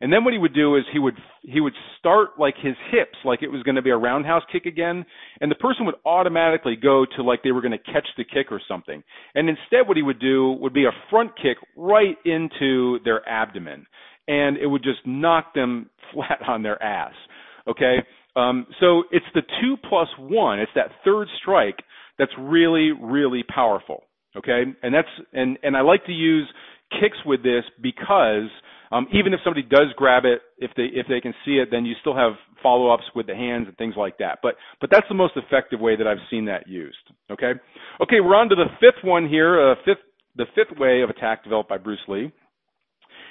And 0.00 0.12
then 0.12 0.24
what 0.24 0.32
he 0.34 0.38
would 0.38 0.54
do 0.54 0.76
is 0.76 0.82
he 0.92 0.98
would 0.98 1.14
he 1.42 1.60
would 1.60 1.72
start 1.98 2.30
like 2.38 2.54
his 2.60 2.74
hips 2.90 3.16
like 3.24 3.42
it 3.42 3.48
was 3.48 3.62
going 3.62 3.76
to 3.76 3.82
be 3.82 3.90
a 3.90 3.96
roundhouse 3.96 4.42
kick 4.52 4.66
again, 4.66 5.06
and 5.40 5.50
the 5.50 5.54
person 5.54 5.86
would 5.86 5.94
automatically 6.04 6.76
go 6.76 7.06
to 7.16 7.22
like 7.22 7.42
they 7.42 7.52
were 7.52 7.62
going 7.62 7.72
to 7.72 7.92
catch 7.92 8.06
the 8.18 8.24
kick 8.24 8.50
or 8.50 8.60
something. 8.68 9.02
And 9.34 9.48
instead 9.48 9.86
what 9.86 9.96
he 9.96 10.02
would 10.02 10.20
do 10.20 10.52
would 10.60 10.74
be 10.74 10.84
a 10.84 10.90
front 11.10 11.30
kick 11.36 11.56
right 11.76 12.16
into 12.26 12.98
their 13.04 13.26
abdomen, 13.26 13.86
and 14.28 14.58
it 14.58 14.66
would 14.66 14.82
just 14.82 15.06
knock 15.06 15.54
them 15.54 15.88
flat 16.12 16.40
on 16.46 16.62
their 16.62 16.82
ass. 16.82 17.14
Okay? 17.66 17.98
Um, 18.36 18.66
so 18.80 19.04
it's 19.10 19.26
the 19.34 19.42
two 19.60 19.76
plus 19.88 20.08
one. 20.18 20.58
It's 20.58 20.72
that 20.74 20.90
third 21.04 21.28
strike 21.40 21.78
that's 22.18 22.32
really, 22.38 22.92
really 22.92 23.42
powerful. 23.42 24.04
Okay, 24.36 24.64
and 24.82 24.94
that's 24.94 25.08
and 25.32 25.58
and 25.62 25.76
I 25.76 25.82
like 25.82 26.04
to 26.06 26.12
use 26.12 26.48
kicks 27.00 27.18
with 27.24 27.42
this 27.42 27.62
because 27.80 28.50
um, 28.90 29.06
even 29.12 29.32
if 29.32 29.40
somebody 29.44 29.62
does 29.62 29.88
grab 29.96 30.24
it, 30.24 30.40
if 30.58 30.70
they 30.76 30.84
if 30.92 31.06
they 31.08 31.20
can 31.20 31.34
see 31.44 31.52
it, 31.52 31.68
then 31.70 31.84
you 31.84 31.94
still 32.00 32.16
have 32.16 32.32
follow 32.62 32.92
ups 32.92 33.04
with 33.14 33.26
the 33.26 33.34
hands 33.34 33.66
and 33.68 33.76
things 33.76 33.94
like 33.96 34.18
that. 34.18 34.40
But 34.42 34.56
but 34.80 34.90
that's 34.90 35.06
the 35.08 35.14
most 35.14 35.34
effective 35.36 35.80
way 35.80 35.96
that 35.96 36.06
I've 36.06 36.22
seen 36.30 36.46
that 36.46 36.68
used. 36.68 36.96
Okay, 37.30 37.52
okay, 38.00 38.20
we're 38.20 38.36
on 38.36 38.48
to 38.48 38.56
the 38.56 38.66
fifth 38.80 39.04
one 39.04 39.28
here. 39.28 39.72
Uh, 39.72 39.74
fifth 39.84 40.02
the 40.36 40.46
fifth 40.54 40.78
way 40.78 41.02
of 41.02 41.10
attack 41.10 41.44
developed 41.44 41.68
by 41.68 41.78
Bruce 41.78 42.00
Lee. 42.08 42.32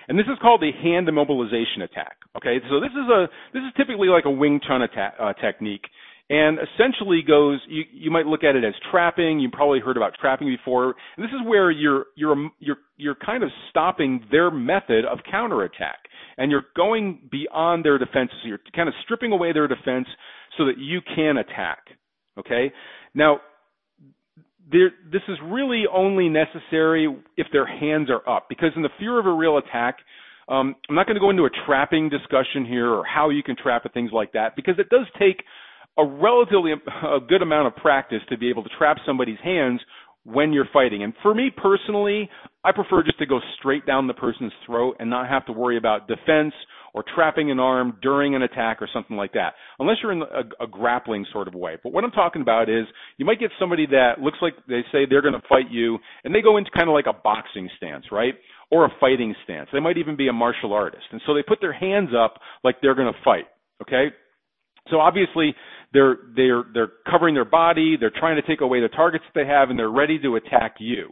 And 0.07 0.17
this 0.17 0.25
is 0.25 0.37
called 0.41 0.61
the 0.61 0.71
hand 0.71 1.07
immobilization 1.07 1.83
attack. 1.83 2.17
Okay, 2.37 2.57
so 2.69 2.79
this 2.79 2.91
is 2.91 3.09
a 3.09 3.27
this 3.53 3.61
is 3.61 3.73
typically 3.77 4.07
like 4.07 4.25
a 4.25 4.31
Wing 4.31 4.59
Chun 4.65 4.81
attack, 4.81 5.15
uh, 5.19 5.33
technique, 5.33 5.85
and 6.29 6.57
essentially 6.59 7.21
goes 7.25 7.59
you, 7.67 7.83
you 7.91 8.11
might 8.11 8.25
look 8.25 8.43
at 8.43 8.55
it 8.55 8.63
as 8.63 8.73
trapping. 8.91 9.39
You 9.39 9.49
probably 9.51 9.79
heard 9.79 9.97
about 9.97 10.13
trapping 10.19 10.47
before. 10.47 10.95
And 11.17 11.23
this 11.23 11.31
is 11.31 11.47
where 11.47 11.71
you're 11.71 12.05
you're 12.15 12.49
you're 12.59 12.77
you're 12.97 13.15
kind 13.15 13.43
of 13.43 13.49
stopping 13.69 14.25
their 14.31 14.51
method 14.51 15.05
of 15.05 15.19
counterattack. 15.29 15.99
And 16.37 16.49
you're 16.49 16.65
going 16.75 17.29
beyond 17.31 17.85
their 17.85 17.99
defenses 17.99 18.37
you're 18.43 18.59
kind 18.75 18.89
of 18.89 18.95
stripping 19.03 19.31
away 19.31 19.53
their 19.53 19.67
defense 19.67 20.07
so 20.57 20.65
that 20.65 20.79
you 20.79 20.99
can 21.15 21.37
attack 21.37 21.79
okay? 22.37 22.71
Now 23.13 23.39
this 24.71 25.21
is 25.27 25.37
really 25.45 25.83
only 25.93 26.29
necessary 26.29 27.07
if 27.37 27.47
their 27.51 27.65
hands 27.65 28.09
are 28.09 28.27
up 28.29 28.47
because 28.49 28.69
in 28.75 28.81
the 28.81 28.89
fear 28.99 29.19
of 29.19 29.25
a 29.25 29.33
real 29.33 29.57
attack 29.57 29.97
um, 30.47 30.75
I'm 30.89 30.95
not 30.95 31.05
going 31.05 31.15
to 31.15 31.21
go 31.21 31.29
into 31.29 31.43
a 31.43 31.49
trapping 31.65 32.09
discussion 32.09 32.65
here 32.65 32.89
or 32.89 33.05
how 33.05 33.29
you 33.29 33.43
can 33.43 33.55
trap 33.55 33.85
and 33.85 33.93
things 33.93 34.11
like 34.11 34.33
that 34.33 34.55
because 34.55 34.75
it 34.77 34.89
does 34.89 35.05
take 35.17 35.43
a 35.97 36.05
relatively 36.05 36.71
a 36.71 37.19
good 37.27 37.41
amount 37.41 37.67
of 37.67 37.75
practice 37.75 38.19
to 38.29 38.37
be 38.37 38.49
able 38.49 38.63
to 38.63 38.69
trap 38.77 38.97
somebody's 39.05 39.37
hands 39.43 39.79
when 40.25 40.53
you're 40.53 40.67
fighting. 40.71 41.03
And 41.03 41.13
for 41.21 41.33
me 41.33 41.49
personally, 41.55 42.29
I 42.63 42.71
prefer 42.71 43.03
just 43.03 43.19
to 43.19 43.25
go 43.25 43.39
straight 43.59 43.85
down 43.85 44.07
the 44.07 44.13
person's 44.13 44.53
throat 44.65 44.97
and 44.99 45.09
not 45.09 45.29
have 45.29 45.45
to 45.47 45.51
worry 45.51 45.77
about 45.77 46.07
defense 46.07 46.53
or 46.93 47.03
trapping 47.15 47.51
an 47.51 47.59
arm 47.59 47.97
during 48.01 48.35
an 48.35 48.43
attack 48.43 48.81
or 48.81 48.89
something 48.93 49.17
like 49.17 49.33
that, 49.33 49.53
unless 49.79 49.97
you're 50.01 50.11
in 50.11 50.21
a, 50.21 50.63
a 50.63 50.67
grappling 50.67 51.25
sort 51.33 51.47
of 51.47 51.53
way. 51.55 51.77
But 51.83 51.91
what 51.91 52.03
I'm 52.03 52.11
talking 52.11 52.41
about 52.41 52.69
is 52.69 52.85
you 53.17 53.25
might 53.25 53.39
get 53.39 53.51
somebody 53.59 53.85
that 53.87 54.21
looks 54.21 54.37
like 54.41 54.53
they 54.67 54.81
say 54.91 55.05
they're 55.09 55.21
going 55.21 55.33
to 55.33 55.47
fight 55.49 55.71
you 55.71 55.97
and 56.23 56.33
they 56.33 56.41
go 56.41 56.57
into 56.57 56.71
kind 56.71 56.89
of 56.89 56.93
like 56.93 57.07
a 57.07 57.13
boxing 57.13 57.69
stance, 57.77 58.05
right? 58.11 58.35
Or 58.71 58.85
a 58.85 58.89
fighting 58.99 59.35
stance. 59.43 59.69
They 59.73 59.79
might 59.79 59.97
even 59.97 60.15
be 60.15 60.27
a 60.27 60.33
martial 60.33 60.73
artist. 60.73 61.03
And 61.11 61.21
so 61.25 61.33
they 61.33 61.43
put 61.43 61.59
their 61.61 61.73
hands 61.73 62.09
up 62.17 62.35
like 62.63 62.75
they're 62.81 62.95
going 62.95 63.11
to 63.11 63.19
fight, 63.23 63.45
okay? 63.81 64.07
So 64.89 64.99
obviously 64.99 65.55
they're 65.93 66.17
they're 66.35 66.63
they're 66.73 66.91
covering 67.09 67.35
their 67.35 67.45
body, 67.45 67.95
they're 67.99 68.11
trying 68.11 68.35
to 68.35 68.47
take 68.47 68.61
away 68.61 68.81
the 68.81 68.89
targets 68.89 69.23
that 69.33 69.39
they 69.39 69.47
have, 69.47 69.69
and 69.69 69.77
they're 69.77 69.91
ready 69.91 70.19
to 70.19 70.35
attack 70.35 70.75
you. 70.79 71.09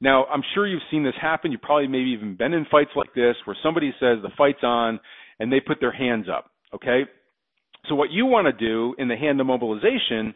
Now, 0.00 0.24
I'm 0.26 0.42
sure 0.54 0.66
you've 0.66 0.82
seen 0.90 1.04
this 1.04 1.14
happen. 1.20 1.52
You've 1.52 1.62
probably 1.62 1.88
maybe 1.88 2.10
even 2.10 2.36
been 2.36 2.52
in 2.52 2.66
fights 2.70 2.90
like 2.96 3.14
this 3.14 3.36
where 3.44 3.56
somebody 3.62 3.92
says 4.00 4.18
the 4.22 4.30
fight's 4.36 4.62
on 4.62 5.00
and 5.38 5.52
they 5.52 5.60
put 5.60 5.78
their 5.80 5.92
hands 5.92 6.26
up. 6.32 6.50
Okay? 6.74 7.02
So 7.88 7.94
what 7.94 8.10
you 8.10 8.26
want 8.26 8.46
to 8.46 8.52
do 8.52 8.94
in 8.98 9.08
the 9.08 9.16
hand 9.16 9.40
immobilization 9.40 10.34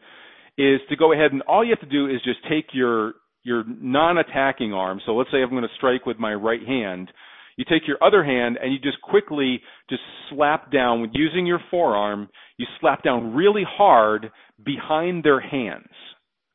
is 0.57 0.81
to 0.89 0.97
go 0.97 1.13
ahead 1.13 1.33
and 1.33 1.43
all 1.43 1.65
you 1.65 1.71
have 1.71 1.89
to 1.89 1.95
do 1.95 2.07
is 2.07 2.21
just 2.25 2.39
take 2.49 2.67
your 2.73 3.15
your 3.43 3.65
non-attacking 3.67 4.75
arm. 4.75 5.01
So 5.07 5.13
let's 5.13 5.31
say 5.31 5.39
I'm 5.39 5.49
going 5.49 5.63
to 5.63 5.69
strike 5.77 6.05
with 6.05 6.19
my 6.19 6.35
right 6.35 6.61
hand. 6.67 7.11
You 7.57 7.65
take 7.65 7.89
your 7.89 7.97
other 8.03 8.23
hand 8.23 8.59
and 8.63 8.71
you 8.71 8.79
just 8.79 9.01
quickly 9.01 9.61
just 9.89 10.03
slap 10.29 10.71
down 10.71 11.11
using 11.15 11.47
your 11.47 11.61
forearm. 11.71 12.29
You 12.59 12.67
slap 12.81 13.03
down 13.03 13.35
really 13.35 13.65
hard 13.67 14.31
behind 14.63 15.25
their 15.25 15.41
hands. 15.41 15.89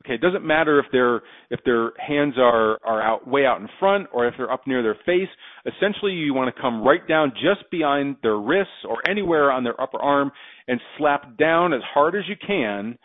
Okay, 0.06 0.14
it 0.14 0.22
doesn't 0.22 0.46
matter 0.46 0.80
if 0.80 0.86
their 0.92 1.24
if 1.50 1.60
their 1.66 1.92
hands 1.98 2.36
are 2.38 2.80
are 2.84 3.02
out 3.02 3.28
way 3.28 3.46
out 3.46 3.60
in 3.60 3.68
front 3.80 4.08
or 4.14 4.28
if 4.28 4.36
they're 4.38 4.52
up 4.52 4.68
near 4.68 4.84
their 4.84 4.98
face. 5.06 5.30
Essentially, 5.66 6.12
you 6.12 6.34
want 6.34 6.54
to 6.54 6.62
come 6.62 6.84
right 6.84 7.06
down 7.08 7.32
just 7.34 7.70
behind 7.72 8.18
their 8.22 8.38
wrists 8.38 8.86
or 8.88 8.98
anywhere 9.10 9.52
on 9.52 9.64
their 9.64 9.80
upper 9.82 9.98
arm 9.98 10.32
and 10.68 10.80
slap 10.98 11.38
down 11.38 11.74
as 11.74 11.82
hard 11.92 12.16
as 12.16 12.22
you 12.28 12.36
can, 12.46 12.98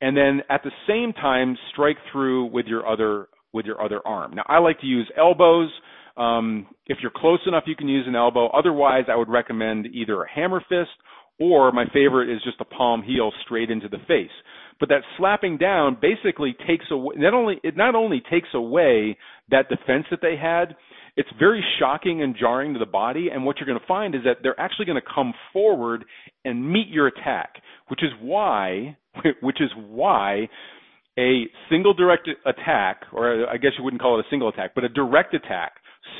and 0.00 0.16
then 0.16 0.42
at 0.48 0.62
the 0.62 0.70
same 0.86 1.12
time 1.12 1.56
strike 1.72 1.96
through 2.12 2.46
with 2.46 2.66
your 2.66 2.86
other 2.86 3.26
with 3.52 3.66
your 3.66 3.82
other 3.82 4.00
arm. 4.06 4.34
Now, 4.34 4.44
I 4.46 4.58
like 4.58 4.80
to 4.80 4.86
use 4.86 5.10
elbows. 5.18 5.70
Um, 6.16 6.68
if 6.86 6.98
you're 7.02 7.10
close 7.14 7.40
enough, 7.46 7.64
you 7.66 7.74
can 7.74 7.88
use 7.88 8.06
an 8.06 8.14
elbow. 8.14 8.46
Otherwise, 8.48 9.04
I 9.08 9.16
would 9.16 9.28
recommend 9.28 9.86
either 9.86 10.22
a 10.22 10.30
hammer 10.30 10.62
fist 10.68 10.90
or 11.40 11.72
my 11.72 11.84
favorite 11.92 12.30
is 12.30 12.42
just 12.44 12.60
a 12.60 12.64
palm 12.64 13.02
heel 13.02 13.32
straight 13.44 13.70
into 13.70 13.88
the 13.88 13.98
face. 14.06 14.30
But 14.80 14.88
that 14.88 15.02
slapping 15.16 15.56
down 15.56 15.96
basically 16.00 16.54
takes 16.66 16.86
away 16.90 17.14
not 17.16 17.34
only 17.34 17.60
it 17.62 17.76
not 17.76 17.94
only 17.94 18.22
takes 18.30 18.48
away 18.54 19.16
that 19.50 19.68
defense 19.68 20.06
that 20.10 20.20
they 20.20 20.36
had, 20.36 20.74
it's 21.16 21.28
very 21.38 21.64
shocking 21.78 22.22
and 22.22 22.36
jarring 22.38 22.72
to 22.72 22.78
the 22.78 22.86
body. 22.86 23.28
And 23.32 23.44
what 23.44 23.58
you're 23.58 23.66
going 23.66 23.78
to 23.78 23.86
find 23.86 24.14
is 24.14 24.22
that 24.24 24.38
they're 24.42 24.58
actually 24.58 24.86
going 24.86 25.00
to 25.00 25.14
come 25.14 25.32
forward 25.52 26.04
and 26.44 26.72
meet 26.72 26.88
your 26.88 27.06
attack, 27.06 27.54
which 27.88 28.02
is 28.02 28.10
why, 28.20 28.96
which 29.42 29.60
is 29.60 29.70
why 29.76 30.48
a 31.18 31.44
single 31.70 31.94
direct 31.94 32.28
attack, 32.44 33.02
or 33.12 33.48
I 33.48 33.56
guess 33.56 33.72
you 33.78 33.84
wouldn't 33.84 34.02
call 34.02 34.18
it 34.18 34.26
a 34.26 34.30
single 34.30 34.48
attack, 34.48 34.72
but 34.74 34.82
a 34.82 34.88
direct 34.88 35.34
attack 35.34 35.74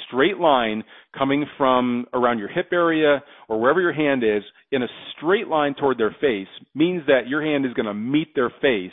straight 0.06 0.38
line 0.38 0.84
coming 1.16 1.46
from 1.56 2.06
around 2.12 2.38
your 2.38 2.48
hip 2.48 2.68
area 2.72 3.22
or 3.48 3.60
wherever 3.60 3.80
your 3.80 3.92
hand 3.92 4.22
is 4.22 4.42
in 4.72 4.82
a 4.82 4.88
straight 5.16 5.48
line 5.48 5.74
toward 5.74 5.98
their 5.98 6.14
face 6.20 6.48
means 6.74 7.02
that 7.06 7.28
your 7.28 7.42
hand 7.42 7.66
is 7.66 7.72
going 7.74 7.86
to 7.86 7.94
meet 7.94 8.34
their 8.34 8.50
face 8.60 8.92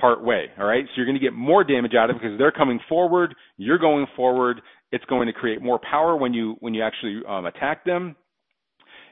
part 0.00 0.22
way. 0.22 0.46
All 0.58 0.66
right. 0.66 0.84
So 0.84 0.92
you're 0.96 1.06
going 1.06 1.18
to 1.18 1.24
get 1.24 1.32
more 1.32 1.64
damage 1.64 1.92
out 1.98 2.10
of 2.10 2.16
it 2.16 2.22
because 2.22 2.38
they're 2.38 2.52
coming 2.52 2.80
forward. 2.88 3.34
You're 3.56 3.78
going 3.78 4.06
forward. 4.16 4.60
It's 4.92 5.04
going 5.06 5.26
to 5.26 5.32
create 5.32 5.62
more 5.62 5.78
power 5.78 6.16
when 6.16 6.34
you, 6.34 6.56
when 6.60 6.74
you 6.74 6.82
actually 6.82 7.22
um, 7.28 7.46
attack 7.46 7.84
them 7.84 8.16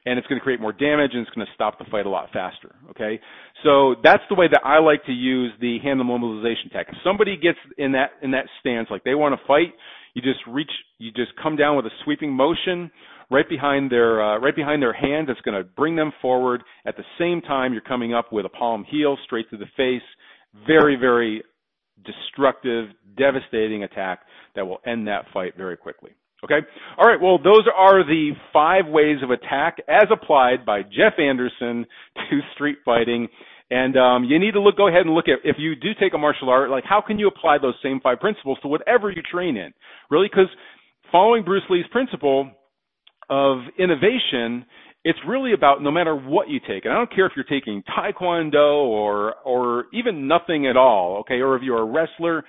and 0.05 0.19
it's 0.19 0.27
going 0.27 0.39
to 0.39 0.43
create 0.43 0.61
more 0.61 0.73
damage 0.73 1.11
and 1.13 1.23
it's 1.27 1.35
going 1.35 1.47
to 1.47 1.53
stop 1.55 1.79
the 1.79 1.85
fight 1.91 2.07
a 2.07 2.09
lot 2.09 2.29
faster. 2.33 2.75
Okay, 2.91 3.21
so 3.63 3.97
that's 4.03 4.23
the 4.29 4.35
way 4.35 4.47
that 4.51 4.61
I 4.65 4.81
like 4.81 5.05
to 5.07 5.13
use 5.13 5.53
the 5.61 5.79
hand 5.83 6.01
immobilization 6.01 6.73
tech. 6.73 6.87
If 6.89 6.97
somebody 7.05 7.37
gets 7.37 7.59
in 7.79 7.93
that 7.93 8.13
in 8.23 8.33
that 8.33 8.47
stance, 8.61 8.89
like 8.91 9.05
they 9.05 9.15
want 9.15 9.39
to 9.39 9.47
fight, 9.47 9.75
you 10.15 10.23
just 10.23 10.41
reach, 10.47 10.71
you 10.99 11.11
just 11.13 11.33
come 11.43 11.57
down 11.57 11.77
with 11.77 11.87
a 11.87 11.91
sweeping 12.05 12.33
motion 12.33 12.91
right 13.31 13.49
behind 13.49 13.91
their 13.91 14.23
uh, 14.23 14.39
right 14.39 14.55
behind 14.55 14.83
their 14.83 14.93
hands. 14.93 15.29
It's 15.31 15.41
going 15.41 15.57
to 15.57 15.65
bring 15.65 15.97
them 15.97 16.13
forward. 16.21 16.63
At 16.87 16.97
the 16.97 17.05
same 17.19 17.41
time, 17.41 17.73
you're 17.73 17.83
coming 17.83 18.15
up 18.15 18.33
with 18.33 18.47
a 18.47 18.51
palm 18.51 18.85
heel 18.89 19.17
straight 19.25 19.49
to 19.51 19.57
the 19.57 19.67
face. 19.77 20.03
Very, 20.67 20.97
very 20.97 21.43
destructive, 22.05 22.89
devastating 23.17 23.85
attack 23.85 24.21
that 24.55 24.67
will 24.67 24.79
end 24.87 25.09
that 25.09 25.25
fight 25.33 25.57
very 25.57 25.77
quickly. 25.77 26.11
Okay? 26.45 26.67
All 26.99 27.09
right, 27.09 27.21
well, 27.21 27.39
those 27.39 27.67
are 27.75 28.05
the 28.05 28.33
five 28.53 28.87
ways 28.89 29.19
of 29.23 29.31
attack 29.31 29.77
as 29.89 30.09
applied 30.11 30.67
by 30.67 30.83
Jeff 30.83 31.19
Anderson 31.19 31.87
to 32.17 32.41
street 32.55 32.79
fighting. 32.85 33.29
And 33.73 33.97
um, 33.97 34.25
you 34.25 34.39
need 34.39 34.53
to 34.53 34.61
look, 34.61 34.77
go 34.77 34.89
ahead 34.89 35.07
and 35.07 35.15
look 35.15 35.29
at 35.29 35.39
if 35.49 35.57
you 35.59 35.75
do 35.75 35.93
take 35.99 36.13
a 36.13 36.19
martial 36.19 36.51
art, 36.51 36.69
like 36.69 36.85
how 36.85 37.01
can 37.01 37.19
you 37.19 37.27
apply 37.27 37.57
those 37.57 37.75
same 37.83 38.01
five 38.03 38.21
principles 38.21 38.59
to 38.61 38.69
whatever 38.69 39.11
you 39.11 39.23
train 39.23 39.57
in? 39.57 39.73
Really, 40.11 40.29
because 40.31 40.51
following 41.11 41.43
Bruce 41.43 41.63
Lee's 41.71 41.87
principle 41.91 42.51
of 43.31 43.61
innovation, 43.79 44.67
it's 45.05 45.19
really 45.27 45.55
about 45.55 45.83
no 45.83 45.91
matter 45.91 46.15
what 46.15 46.51
you 46.51 46.61
take. 46.61 46.85
And 46.85 46.93
I 46.93 46.97
don't 46.99 47.15
care 47.15 47.25
if 47.25 47.33
you're 47.35 47.47
taking 47.47 47.83
Taekwondo 47.97 48.85
or 48.85 49.37
or 49.43 49.87
even 49.95 50.29
nothing 50.29 50.67
at 50.67 50.77
all, 50.77 51.21
okay, 51.21 51.41
or 51.41 51.57
if 51.57 51.63
you're 51.63 51.81
a 51.81 51.91
wrestler, 51.91 52.45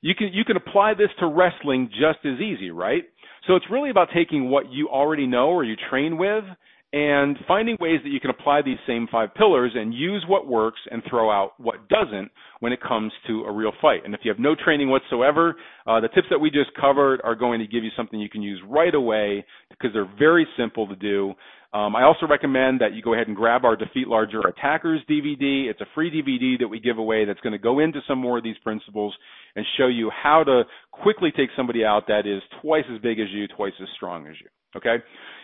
you 0.00 0.14
can 0.14 0.30
you 0.32 0.42
can 0.42 0.56
apply 0.56 0.94
this 0.94 1.10
to 1.20 1.26
wrestling 1.26 1.90
just 1.90 2.24
as 2.24 2.40
easy, 2.40 2.70
right? 2.70 3.02
So 3.46 3.56
it's 3.56 3.66
really 3.70 3.90
about 3.90 4.08
taking 4.14 4.48
what 4.48 4.72
you 4.72 4.88
already 4.88 5.26
know 5.26 5.48
or 5.48 5.64
you 5.64 5.76
train 5.90 6.16
with 6.16 6.44
and 6.92 7.38
finding 7.48 7.76
ways 7.80 8.00
that 8.04 8.10
you 8.10 8.20
can 8.20 8.30
apply 8.30 8.60
these 8.60 8.76
same 8.86 9.08
five 9.10 9.34
pillars 9.34 9.72
and 9.74 9.94
use 9.94 10.24
what 10.28 10.46
works 10.46 10.80
and 10.90 11.02
throw 11.08 11.30
out 11.30 11.52
what 11.58 11.88
doesn't 11.88 12.30
when 12.60 12.72
it 12.72 12.82
comes 12.82 13.10
to 13.26 13.44
a 13.44 13.52
real 13.52 13.72
fight. 13.80 14.04
And 14.04 14.14
if 14.14 14.20
you 14.24 14.30
have 14.30 14.38
no 14.38 14.54
training 14.54 14.90
whatsoever, 14.90 15.56
uh, 15.86 16.00
the 16.00 16.08
tips 16.08 16.26
that 16.30 16.38
we 16.38 16.50
just 16.50 16.70
covered 16.78 17.20
are 17.24 17.34
going 17.34 17.60
to 17.60 17.66
give 17.66 17.82
you 17.82 17.90
something 17.96 18.20
you 18.20 18.28
can 18.28 18.42
use 18.42 18.60
right 18.68 18.94
away 18.94 19.44
because 19.70 19.90
they're 19.94 20.10
very 20.18 20.46
simple 20.58 20.86
to 20.86 20.96
do. 20.96 21.32
Um, 21.72 21.96
I 21.96 22.02
also 22.02 22.26
recommend 22.26 22.82
that 22.82 22.92
you 22.92 23.00
go 23.00 23.14
ahead 23.14 23.28
and 23.28 23.34
grab 23.34 23.64
our 23.64 23.76
Defeat 23.76 24.06
Larger 24.06 24.40
Attackers 24.40 25.00
DVD. 25.08 25.70
It's 25.70 25.80
a 25.80 25.86
free 25.94 26.10
DVD 26.10 26.58
that 26.60 26.68
we 26.68 26.78
give 26.78 26.98
away 26.98 27.24
that's 27.24 27.40
going 27.40 27.54
to 27.54 27.58
go 27.58 27.78
into 27.78 28.00
some 28.06 28.18
more 28.18 28.36
of 28.36 28.44
these 28.44 28.58
principles 28.62 29.14
and 29.56 29.64
show 29.78 29.86
you 29.86 30.10
how 30.10 30.44
to 30.44 30.64
quickly 30.90 31.32
take 31.34 31.48
somebody 31.56 31.82
out 31.86 32.08
that 32.08 32.26
is 32.26 32.42
twice 32.60 32.84
as 32.94 33.00
big 33.00 33.18
as 33.18 33.28
you, 33.30 33.48
twice 33.48 33.72
as 33.80 33.88
strong 33.96 34.26
as 34.26 34.34
you. 34.38 34.48
Okay? 34.76 34.96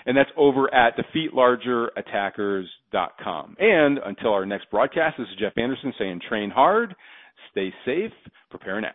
And 0.07 0.17
that's 0.17 0.31
over 0.37 0.73
at 0.75 0.97
defeatlargerattackers.com. 0.97 3.57
And 3.59 3.99
until 3.99 4.33
our 4.33 4.47
next 4.47 4.71
broadcast, 4.71 5.19
this 5.19 5.29
is 5.29 5.35
Jeff 5.39 5.53
Anderson 5.57 5.93
saying 5.99 6.21
train 6.29 6.51
hard, 6.51 6.95
stay 7.53 7.73
safe, 7.85 8.13
prepare 8.51 8.81
now. 8.81 8.95